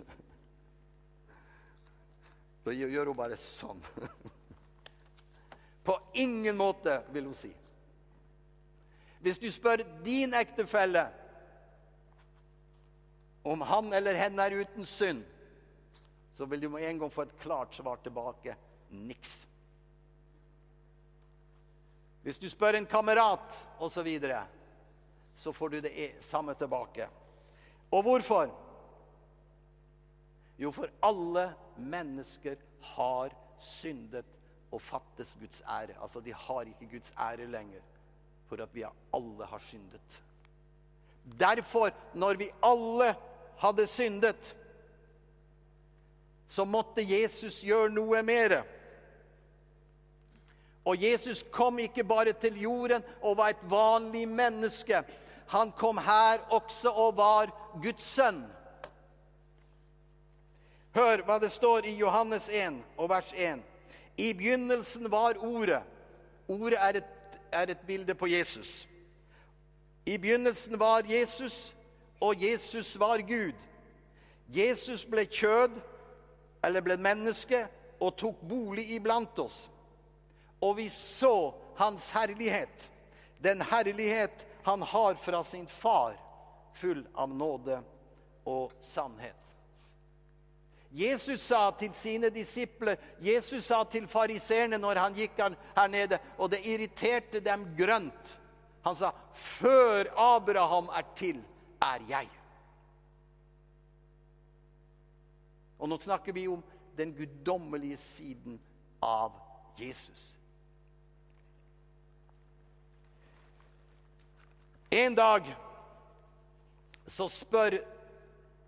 [2.66, 3.82] Da gjør hun bare sånn.
[5.86, 7.52] På ingen måte, vil hun si.
[9.20, 11.10] Hvis du spør din ektefelle
[13.44, 15.24] om han eller henne er uten synd,
[16.34, 18.56] så vil du med en gang få et klart svar tilbake
[18.90, 19.34] niks.
[22.24, 24.08] Hvis du spør en kamerat osv.,
[25.40, 27.08] så, får du det samme tilbake.
[27.92, 28.50] Og hvorfor?
[30.60, 31.46] Jo, for alle
[31.78, 34.26] mennesker har syndet
[34.72, 35.96] og fattes Guds ære.
[36.04, 37.80] Altså, de har ikke Guds ære lenger,
[38.50, 40.20] for at vi alle har syndet.
[41.40, 43.16] Derfor, når vi alle
[43.58, 44.56] hadde syndet,
[46.48, 48.60] så måtte Jesus gjøre noe mer.
[50.86, 55.04] Og Jesus kom ikke bare til jorden og var et vanlig menneske.
[55.50, 57.50] Han kom her også og var
[57.82, 58.44] Guds sønn.
[60.94, 63.64] Hør hva det står i Johannes 1 og vers 1.
[64.18, 65.82] I begynnelsen var Ordet.
[66.48, 68.88] Ordet er et, er et bilde på Jesus.
[70.06, 71.76] I begynnelsen var Jesus,
[72.22, 73.58] og Jesus var Gud.
[74.50, 75.80] Jesus ble kjød,
[76.66, 77.64] eller ble menneske,
[78.00, 79.70] og tok bolig iblant oss.
[80.62, 82.90] Og vi så hans herlighet,
[83.44, 86.18] den herlighet han har fra sin far,
[86.74, 87.82] full av nåde
[88.44, 89.36] og sannhet.
[90.90, 96.50] Jesus sa til sine disipler, Jesus sa til fariseerne når han gikk her nede, og
[96.50, 98.36] det irriterte dem grønt.
[98.84, 101.44] Han sa, 'Før Abraham er til,
[101.82, 102.40] er jeg'.
[105.80, 106.64] Og nå snakker vi om
[106.98, 108.60] den guddommelige siden
[109.02, 109.32] av
[109.78, 110.39] Jesus.
[114.90, 115.56] En dag
[117.08, 117.80] så spør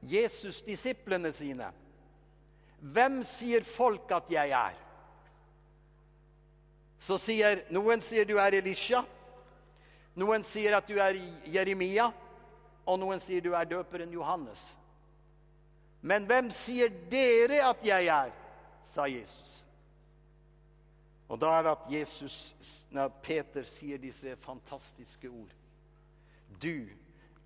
[0.02, 1.70] Jesus disiplene sine
[2.82, 4.78] hvem sier folk at jeg er?
[7.02, 9.04] Så sier noen sier du er Elisha,
[10.18, 12.08] noen sier at du er Jeremia,
[12.90, 14.62] og noen sier du er døperen Johannes.
[16.02, 18.34] Men hvem sier dere at jeg er?
[18.92, 19.62] sa Jesus.
[21.32, 22.36] Og da er det at Jesus,
[22.92, 25.54] at Peter sier disse fantastiske ord.
[26.60, 26.88] Du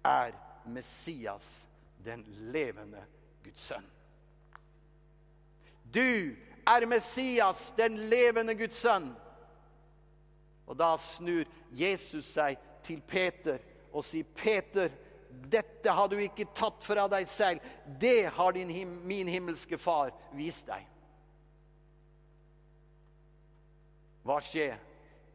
[0.03, 0.32] er
[0.66, 1.68] Messias,
[2.06, 3.03] den levende
[3.43, 3.86] Guds sønn.
[5.93, 6.36] Du
[6.68, 9.12] er Messias, den levende Guds sønn.
[10.66, 13.60] Og da snur Jesus seg til Peter
[13.93, 14.89] og sier, 'Peter,
[15.30, 17.62] dette har du ikke tatt fra deg selv.
[18.01, 20.89] Det har din, min himmelske Far vist deg.'
[24.26, 24.80] Hva skjer?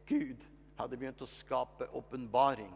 [0.07, 0.43] Gud
[0.75, 2.73] hadde begynt å skape åpenbaring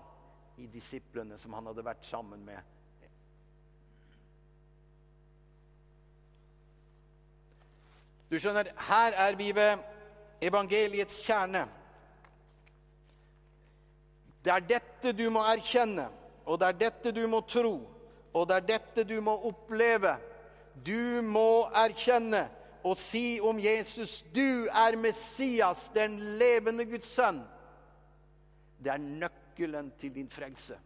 [0.58, 2.60] i disiplene som han hadde vært sammen med.
[8.32, 9.84] Du skjønner, her er vi ved
[10.42, 11.66] evangeliets kjerne.
[14.46, 16.08] Det er dette du må erkjenne,
[16.46, 17.76] og det er dette du må tro,
[18.34, 20.18] og det er dette du må oppleve.
[20.86, 22.48] Du må erkjenne
[22.86, 27.42] og si om Jesus, 'Du er Messias, den levende Guds sønn'.
[28.84, 30.78] Det er nøkkelen til din frelse.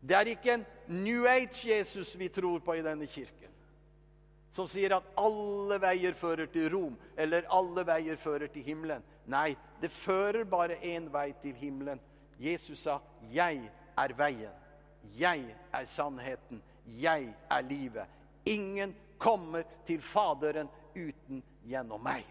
[0.00, 0.64] Det er ikke en
[1.04, 3.52] New Age-Jesus vi tror på i denne kirken,
[4.52, 9.04] som sier at alle veier fører til Rom, eller alle veier fører til himmelen.
[9.30, 9.52] Nei,
[9.82, 12.00] det fører bare én vei til himmelen.
[12.40, 12.98] Jesus sa,
[13.30, 14.52] 'Jeg er veien.
[15.18, 16.62] Jeg er sannheten.
[16.86, 18.08] Jeg er livet.'
[18.46, 22.24] Ingen kommer til Faderen uten gjennom meg.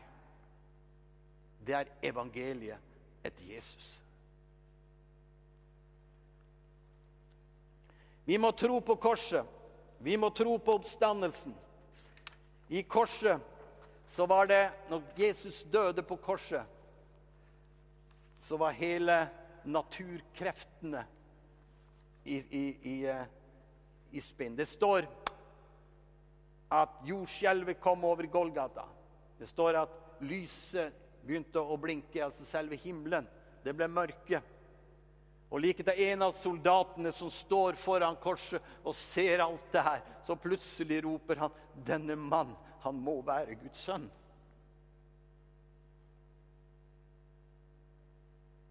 [1.66, 2.89] Det er evangeliet
[3.30, 3.96] etter Jesus.
[8.30, 9.46] Vi må tro på korset.
[10.00, 11.56] Vi må tro på oppstandelsen.
[12.70, 13.42] I korset
[14.10, 16.64] så var det Når Jesus døde på korset,
[18.42, 19.28] så var hele
[19.64, 21.04] naturkreftene
[22.24, 23.26] i, i, i, eh,
[24.12, 24.56] i spinn.
[24.56, 25.06] Det står
[26.70, 28.86] at jordskjelvet kom over Golgata.
[29.38, 30.94] Det står at lyset
[31.30, 33.28] begynte å blinke, altså selve himmelen.
[33.64, 34.42] Det ble mørke.
[35.50, 40.04] Og like til en av soldatene som står foran korset og ser alt det her,
[40.26, 44.10] så plutselig roper han, 'Denne mann, han må være Guds sønn'.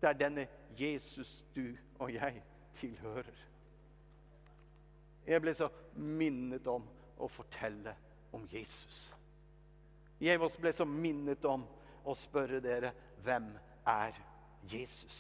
[0.01, 0.47] Det er denne
[0.79, 2.43] Jesus du og jeg
[2.75, 3.39] tilhører.
[5.27, 6.87] Jeg ble så minnet om
[7.19, 7.95] å fortelle
[8.33, 9.09] om Jesus.
[10.21, 11.67] Jeg ble så minnet om
[12.09, 12.93] å spørre dere
[13.25, 13.51] hvem
[13.89, 14.17] er
[14.71, 15.19] Jesus?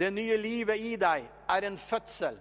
[0.00, 2.38] Det nye livet i deg er en fødsel.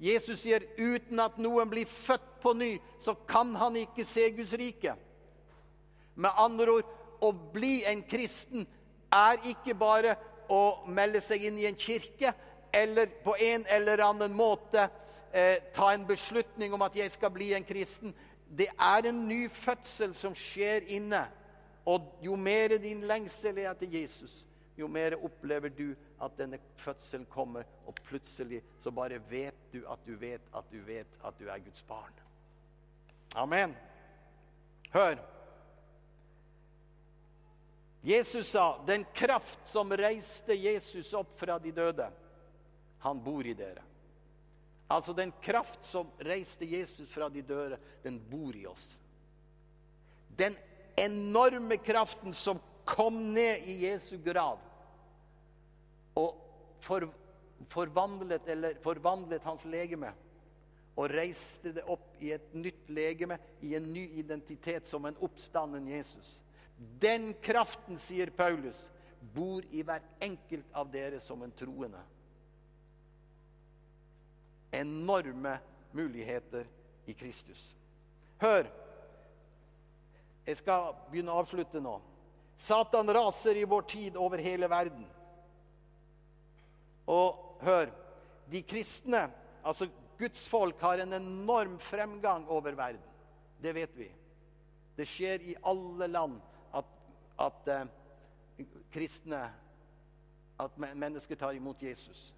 [0.00, 4.54] Jesus sier uten at noen blir født på ny, så kan han ikke se Guds
[4.56, 4.96] rike.
[6.16, 8.64] Med andre ord, å bli en kristen
[9.12, 10.14] er ikke bare
[10.50, 12.32] å melde seg inn i en kirke
[12.72, 14.86] eller på en eller annen måte
[15.32, 18.14] eh, ta en beslutning om at jeg skal bli en kristen.
[18.50, 21.22] Det er en ny fødsel som skjer inne.
[21.86, 24.42] Og jo mer din lengsel er etter Jesus,
[24.78, 30.02] jo mer opplever du at denne fødselen kommer, og plutselig så bare vet du at
[30.06, 32.12] du vet at du vet at du er Guds barn.
[33.34, 33.76] Amen.
[34.92, 35.16] Hør.
[38.02, 42.10] Jesus sa, 'Den kraft som reiste Jesus opp fra de døde,
[42.98, 43.89] han bor i dere.'
[44.90, 48.96] Altså den kraft som reiste Jesus fra de døde, den bor i oss.
[50.38, 50.56] Den
[50.98, 54.58] enorme kraften som kom ned i Jesu grav
[56.18, 56.40] og
[56.82, 57.06] for,
[57.70, 58.50] forvandlet,
[58.82, 60.10] forvandlet hans legeme
[60.98, 65.86] og reiste det opp i et nytt legeme, i en ny identitet, som en oppstanden
[65.88, 66.40] Jesus.
[67.00, 68.88] Den kraften, sier Paulus,
[69.20, 72.02] bor i hver enkelt av dere som en troende
[74.72, 75.58] enorme
[75.92, 76.66] muligheter
[77.06, 77.76] i Kristus.
[78.40, 78.66] Hør!
[80.46, 81.98] Jeg skal begynne å avslutte nå.
[82.60, 85.04] Satan raser i vår tid over hele verden.
[87.10, 87.90] Og hør
[88.50, 89.28] De kristne,
[89.62, 89.86] altså
[90.18, 93.04] Guds folk, har en enorm fremgang over verden.
[93.62, 94.08] Det vet vi.
[94.96, 96.40] Det skjer i alle land
[96.74, 96.88] at,
[97.38, 99.44] at uh, kristne
[100.60, 102.34] At mennesker tar imot Jesus.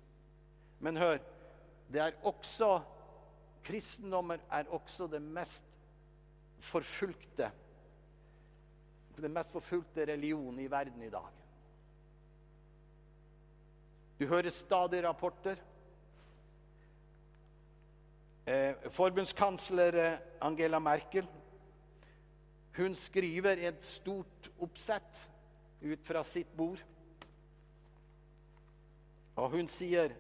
[0.79, 1.19] Men hør
[1.91, 2.81] det er også
[3.63, 5.65] Kristendommen er også det mest
[6.63, 7.51] forfulgte
[9.23, 11.29] Den mest forfulgte religionen i verden i dag.
[14.19, 15.61] Du hører stadig rapporter.
[18.47, 21.29] Eh, forbundskansler eh, Angela Merkel
[22.77, 25.21] hun skriver et stort oppsett
[25.83, 26.81] ut fra sitt bord.
[29.37, 30.15] Og hun sier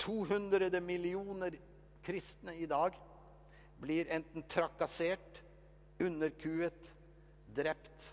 [0.00, 1.58] 200 millioner
[2.02, 2.96] kristne i dag
[3.80, 5.42] blir enten trakassert,
[6.00, 6.92] underkuet,
[7.54, 8.10] drept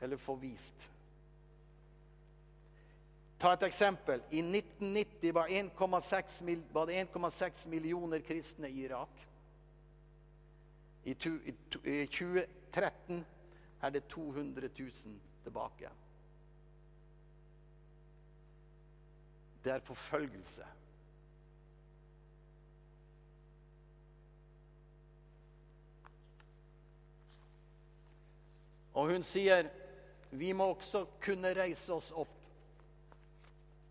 [0.00, 0.88] eller forvist.
[3.38, 4.22] Ta et eksempel.
[4.30, 9.26] I 1990 var, 1,6 var det 1,6 millioner kristne i Irak.
[11.04, 13.24] I 2013
[13.80, 14.90] er det 200 000
[15.44, 15.88] tilbake.
[19.64, 20.77] Det er forfølgelse.
[28.98, 29.68] Og hun sier
[30.30, 32.34] vi må også kunne reise oss opp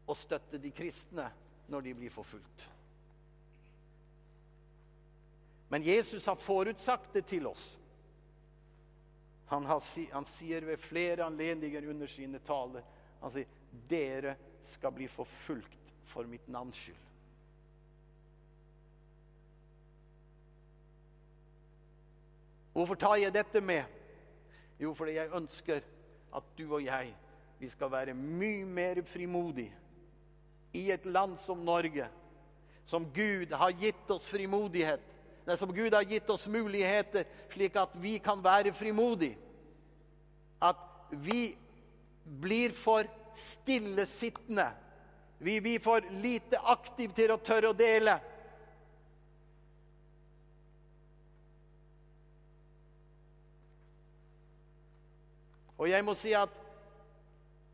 [0.07, 1.25] og støtte de kristne
[1.71, 2.67] når de blir forfulgt.
[5.71, 7.65] Men Jesus har forutsagt det til oss.
[9.47, 9.81] Han, har,
[10.11, 12.85] han sier ved flere anledninger under sine taler
[13.21, 13.49] han sier,
[13.89, 14.35] dere
[14.67, 17.03] skal bli forfulgt for mitt navns skyld.
[22.77, 23.96] Hvorfor tar jeg dette med?
[24.79, 25.81] Jo, fordi jeg ønsker
[26.37, 27.15] at du og jeg
[27.59, 29.73] vi skal være mye mer frimodige
[30.77, 32.05] i et land som Norge,
[32.85, 35.01] som Gud har gitt oss frimodighet,
[35.47, 39.37] nei, som Gud har gitt oss muligheter, slik at vi kan være frimodige.
[40.61, 40.77] At
[41.11, 41.55] vi
[42.23, 43.07] blir for
[43.37, 44.67] stillesittende.
[45.39, 48.19] Vi blir for lite aktive til å tørre å dele.
[55.77, 56.53] Og jeg må si at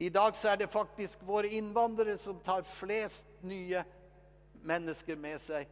[0.04, 3.84] i dag så er det faktisk våre innvandrere som tar flest nye
[4.64, 5.70] mennesker med seg,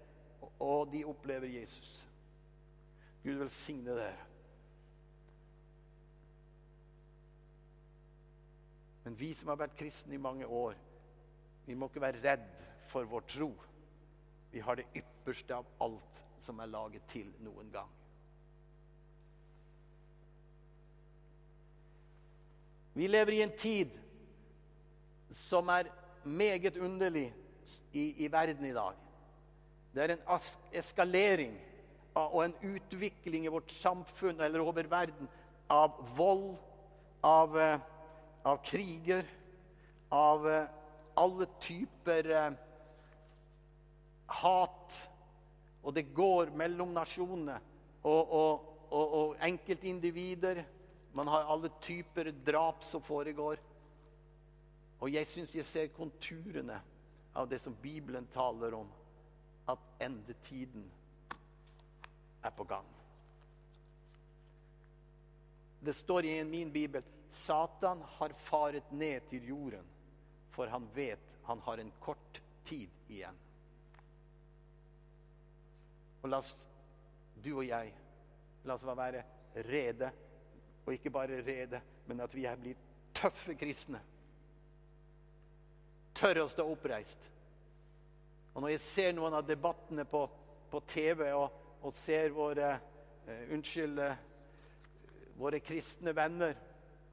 [0.61, 2.05] og de opplever Jesus.
[3.23, 4.27] Gud velsigne dere.
[9.03, 10.77] Men vi som har vært kristne i mange år,
[11.65, 12.49] vi må ikke være redd
[12.91, 13.49] for vår tro.
[14.51, 18.00] Vi har det ypperste av alt som er laget til noen gang.
[22.93, 23.91] Vi lever i en tid
[25.31, 25.87] som er
[26.23, 27.29] meget underlig
[27.93, 28.97] i, i verden i dag.
[29.95, 31.55] Det er en eskalering
[32.15, 35.29] og en utvikling i vårt samfunn eller over verden
[35.71, 36.57] av vold,
[37.23, 37.79] av, eh,
[38.43, 39.23] av kriger,
[40.09, 40.67] av eh,
[41.15, 42.51] alle typer eh,
[44.41, 44.99] hat.
[45.83, 47.55] Og det går mellom nasjonene
[48.03, 50.63] og, og, og, og enkeltindivider.
[51.13, 53.59] Man har alle typer drap som foregår.
[55.01, 56.77] Og jeg syns jeg ser konturene
[57.33, 58.89] av det som Bibelen taler om,
[59.71, 60.85] at endetiden
[62.41, 62.87] er på gang.
[65.81, 69.85] Det står i min bibel Satan har faret ned til jorden,
[70.51, 73.37] for han vet han har en kort tid igjen.
[76.21, 76.51] Og la oss,
[77.41, 77.93] du og jeg,
[78.67, 79.23] la oss være
[79.65, 80.11] rede
[80.91, 82.79] og ikke bare rede, men at vi er blitt
[83.15, 84.01] tøffe kristne.
[86.15, 87.29] Tørre å stå oppreist.
[88.51, 90.25] Og når jeg ser noen av debattene på,
[90.71, 91.47] på TV og,
[91.79, 94.19] og, ser våre uh, Unnskyld uh,
[95.39, 96.57] våre kristne venner,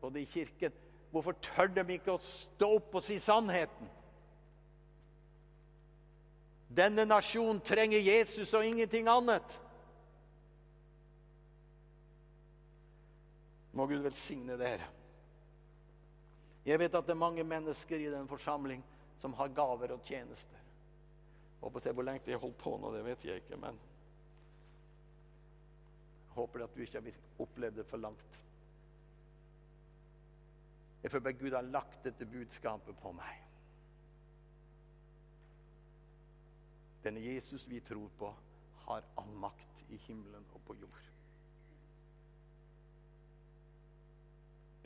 [0.01, 0.75] både i kirken
[1.09, 3.87] Hvorfor tør de ikke å stå opp og si sannheten?
[6.69, 9.55] Denne nasjonen trenger Jesus og ingenting annet.
[13.79, 14.89] Må Gud velsigne dere.
[16.67, 18.83] Jeg vet at det er mange mennesker i den forsamling
[19.23, 20.65] som har gaver og tjenester.
[21.61, 23.79] Håper se hvor lenge de har holdt på nå, det vet jeg ikke, men
[26.35, 28.39] håper at du ikke har opplevd det for langt.
[31.03, 33.45] Jeg føler at Gud har lagt dette budskapet på meg.
[37.05, 38.33] Denne Jesus vi tror på,
[38.89, 41.08] har all makt i himmelen og på jord.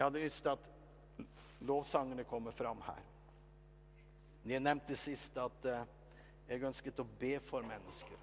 [0.02, 1.26] Jeg hadde lyst til at
[1.60, 3.02] lovsangene kommer fram her.
[4.50, 5.84] Jeg nevnte sist at eh,
[6.48, 8.16] jeg ønsket å be for mennesker.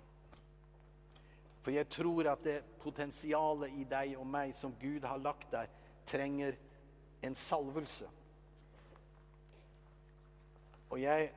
[1.64, 5.72] For jeg tror at det potensialet i deg og meg som Gud har lagt der,
[6.04, 6.58] trenger
[7.24, 8.10] en salvelse.
[10.90, 11.30] Og jeg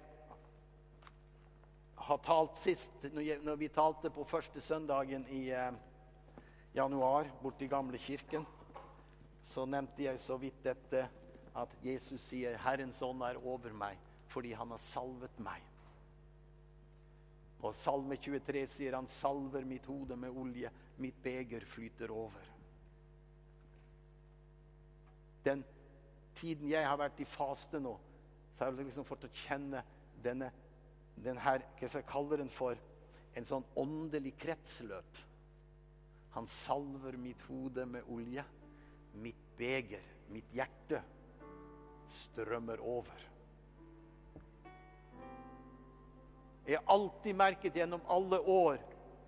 [2.08, 5.70] har talt sist, når vi talte på første søndagen i eh,
[6.74, 8.42] januar borte i gamle kirken
[9.44, 11.02] så nevnte jeg så vidt dette
[11.54, 14.00] at Jesus sier 'Herrens ånd er over meg'
[14.32, 15.62] fordi han har salvet meg.
[17.62, 22.48] Og Salme 23 sier han 'salver mitt hode med olje, mitt beger flyter over'.
[25.44, 25.64] Den
[26.34, 27.98] tiden jeg har vært i faste nå,
[28.56, 29.82] så har jeg liksom fått å kjenne
[30.22, 30.50] denne,
[31.16, 32.78] denne her, hva skal jeg kalle den for,
[33.34, 35.18] en sånn åndelig kretsløp.
[36.30, 38.44] Han salver mitt hode med olje.
[39.14, 40.02] Mitt beger,
[40.32, 41.02] mitt hjerte,
[42.08, 43.28] strømmer over.
[46.66, 48.78] Jeg har alltid merket gjennom alle år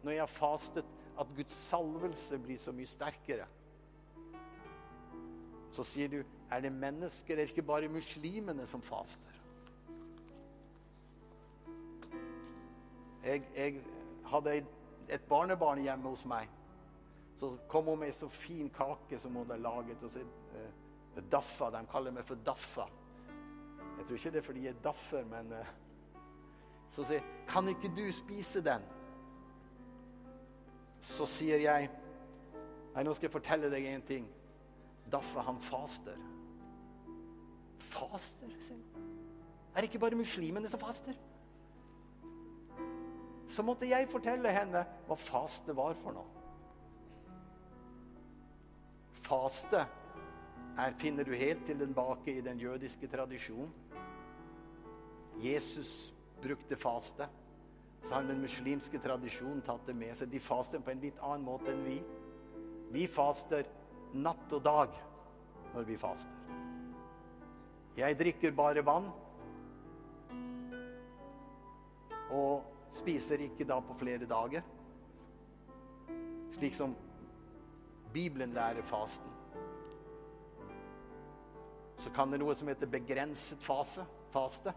[0.04, 3.46] når jeg har fastet, at Guds salvelse blir så mye sterkere.
[5.74, 6.20] Så sier du
[6.50, 9.40] er det mennesker, er det ikke bare muslimene som faster?
[13.24, 13.80] Jeg, jeg
[14.28, 14.58] hadde
[15.08, 16.50] et barnebarn hjemme hos meg.
[17.40, 20.02] Så kom hun med en så fin kake som hun hadde laget.
[20.02, 20.20] og så,
[20.54, 21.70] eh, Daffa.
[21.70, 22.86] De kaller meg for Daffa.
[23.98, 25.66] Jeg tror ikke det er fordi jeg er daffer, men eh,
[26.92, 28.82] Så sier Kan ikke du spise den?
[31.02, 31.90] Så sier jeg
[32.94, 34.26] Nei, nå skal jeg fortelle deg en ting.
[35.10, 36.18] Daffa, han faster.
[37.90, 38.52] Faster?
[38.62, 38.78] sier
[39.74, 41.16] Er det ikke bare muslimene som faster?
[43.50, 46.43] Så måtte jeg fortelle henne hva faste var for noe.
[49.24, 49.84] Faste
[50.74, 53.70] her finner du helt tilbake i den jødiske tradisjonen.
[55.42, 56.12] Jesus
[56.42, 57.28] brukte faste.
[58.04, 60.28] Så har den muslimske tradisjonen tatt det med seg.
[60.32, 62.00] De faster på en litt annen måte enn vi.
[62.92, 63.64] Vi faster
[64.12, 64.98] natt og dag
[65.72, 66.30] når vi faster.
[67.96, 69.08] Jeg drikker bare vann.
[72.34, 72.66] Og
[72.98, 74.66] spiser ikke da på flere dager.
[76.58, 76.94] Slik som
[78.14, 79.30] Bibelen lærer fasten.
[81.98, 84.04] Så kan det noe som heter begrenset fase,
[84.34, 84.74] faste.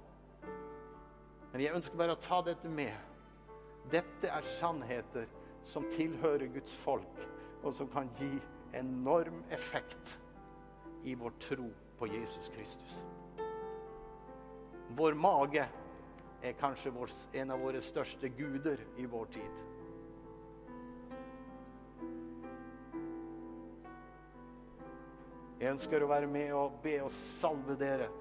[1.52, 2.94] Men jeg ønsker bare å ta dette med.
[3.92, 5.28] Dette er sannheter
[5.68, 7.24] som tilhører Guds folk,
[7.64, 8.32] og som kan gi
[8.78, 10.18] enorm effekt
[11.08, 11.70] i vår tro
[12.00, 13.00] på Jesus Kristus.
[14.98, 15.66] Vår mage
[16.44, 16.94] er kanskje
[17.34, 19.67] en av våre største guder i vår tid.
[25.58, 28.12] Jeg ønsker å være med og be og salve dere.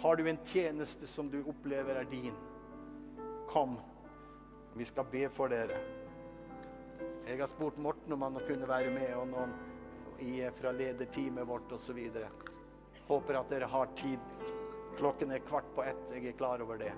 [0.00, 2.38] Har du en tjeneste som du opplever er din,
[3.50, 3.76] kom.
[4.74, 5.76] Vi skal be for dere.
[7.28, 9.54] Jeg har spurt Morten om han kunne være med, og noen
[10.56, 12.00] fra lederteamet vårt osv.
[13.04, 14.32] Håper at dere har tid.
[14.96, 16.08] Klokken er kvart på ett.
[16.14, 16.92] Jeg er klar over det.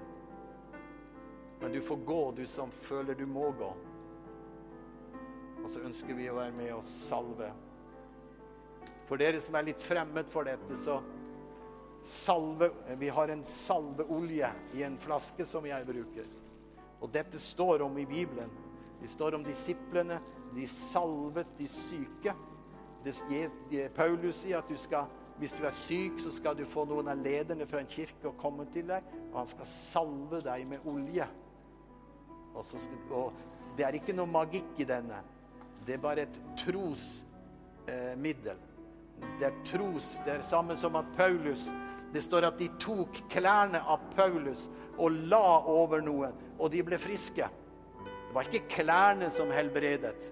[1.61, 3.75] Men du får gå, du som føler du må gå.
[5.65, 7.51] Og så ønsker vi å være med og salve
[9.07, 11.01] for dere som er litt fremmed for dette, så
[12.07, 16.27] salve Vi har en salveolje i en flaske som jeg bruker.
[17.03, 18.51] Og dette står om i Bibelen.
[19.01, 20.21] Det står om disiplene.
[20.55, 22.35] De salvet de syke.
[23.95, 27.21] Paulus sier at du skal, hvis du er syk, så skal du få noen av
[27.21, 31.27] lederne fra en kirke å komme til deg, og han skal salve deg med olje.
[32.57, 35.21] Og, skal, og det er ikke noe magikk i denne.
[35.87, 38.57] Det er bare et trosmiddel.
[38.57, 38.76] Eh,
[39.39, 40.17] det er tros.
[40.25, 41.69] Det er samme som at Paulus
[42.15, 46.97] Det står at de tok klærne av Paulus og la over noen, og de ble
[47.03, 47.49] friske.
[48.07, 50.31] Det var ikke klærne som helbredet,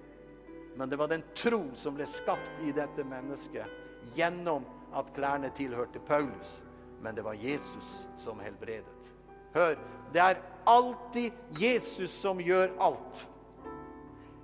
[0.79, 4.65] men det var den tro som ble skapt i dette mennesket gjennom
[4.97, 6.63] at klærne tilhørte Paulus.
[7.03, 9.13] Men det var Jesus som helbredet.
[9.55, 9.77] Hør,
[10.15, 13.27] det er alltid Jesus som gjør alt.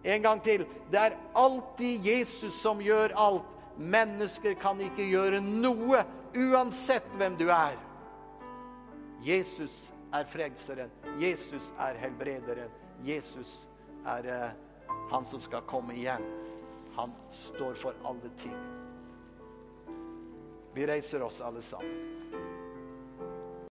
[0.05, 0.67] En gang til.
[0.91, 3.49] Det er alltid Jesus som gjør alt.
[3.81, 6.03] Mennesker kan ikke gjøre noe,
[6.37, 7.79] uansett hvem du er.
[9.25, 10.93] Jesus er frelseren.
[11.21, 12.71] Jesus er helbrederen.
[13.05, 13.65] Jesus
[14.05, 16.25] er uh, han som skal komme igjen.
[16.97, 18.57] Han står for alle ting.
[20.75, 22.50] Vi reiser oss alle sammen.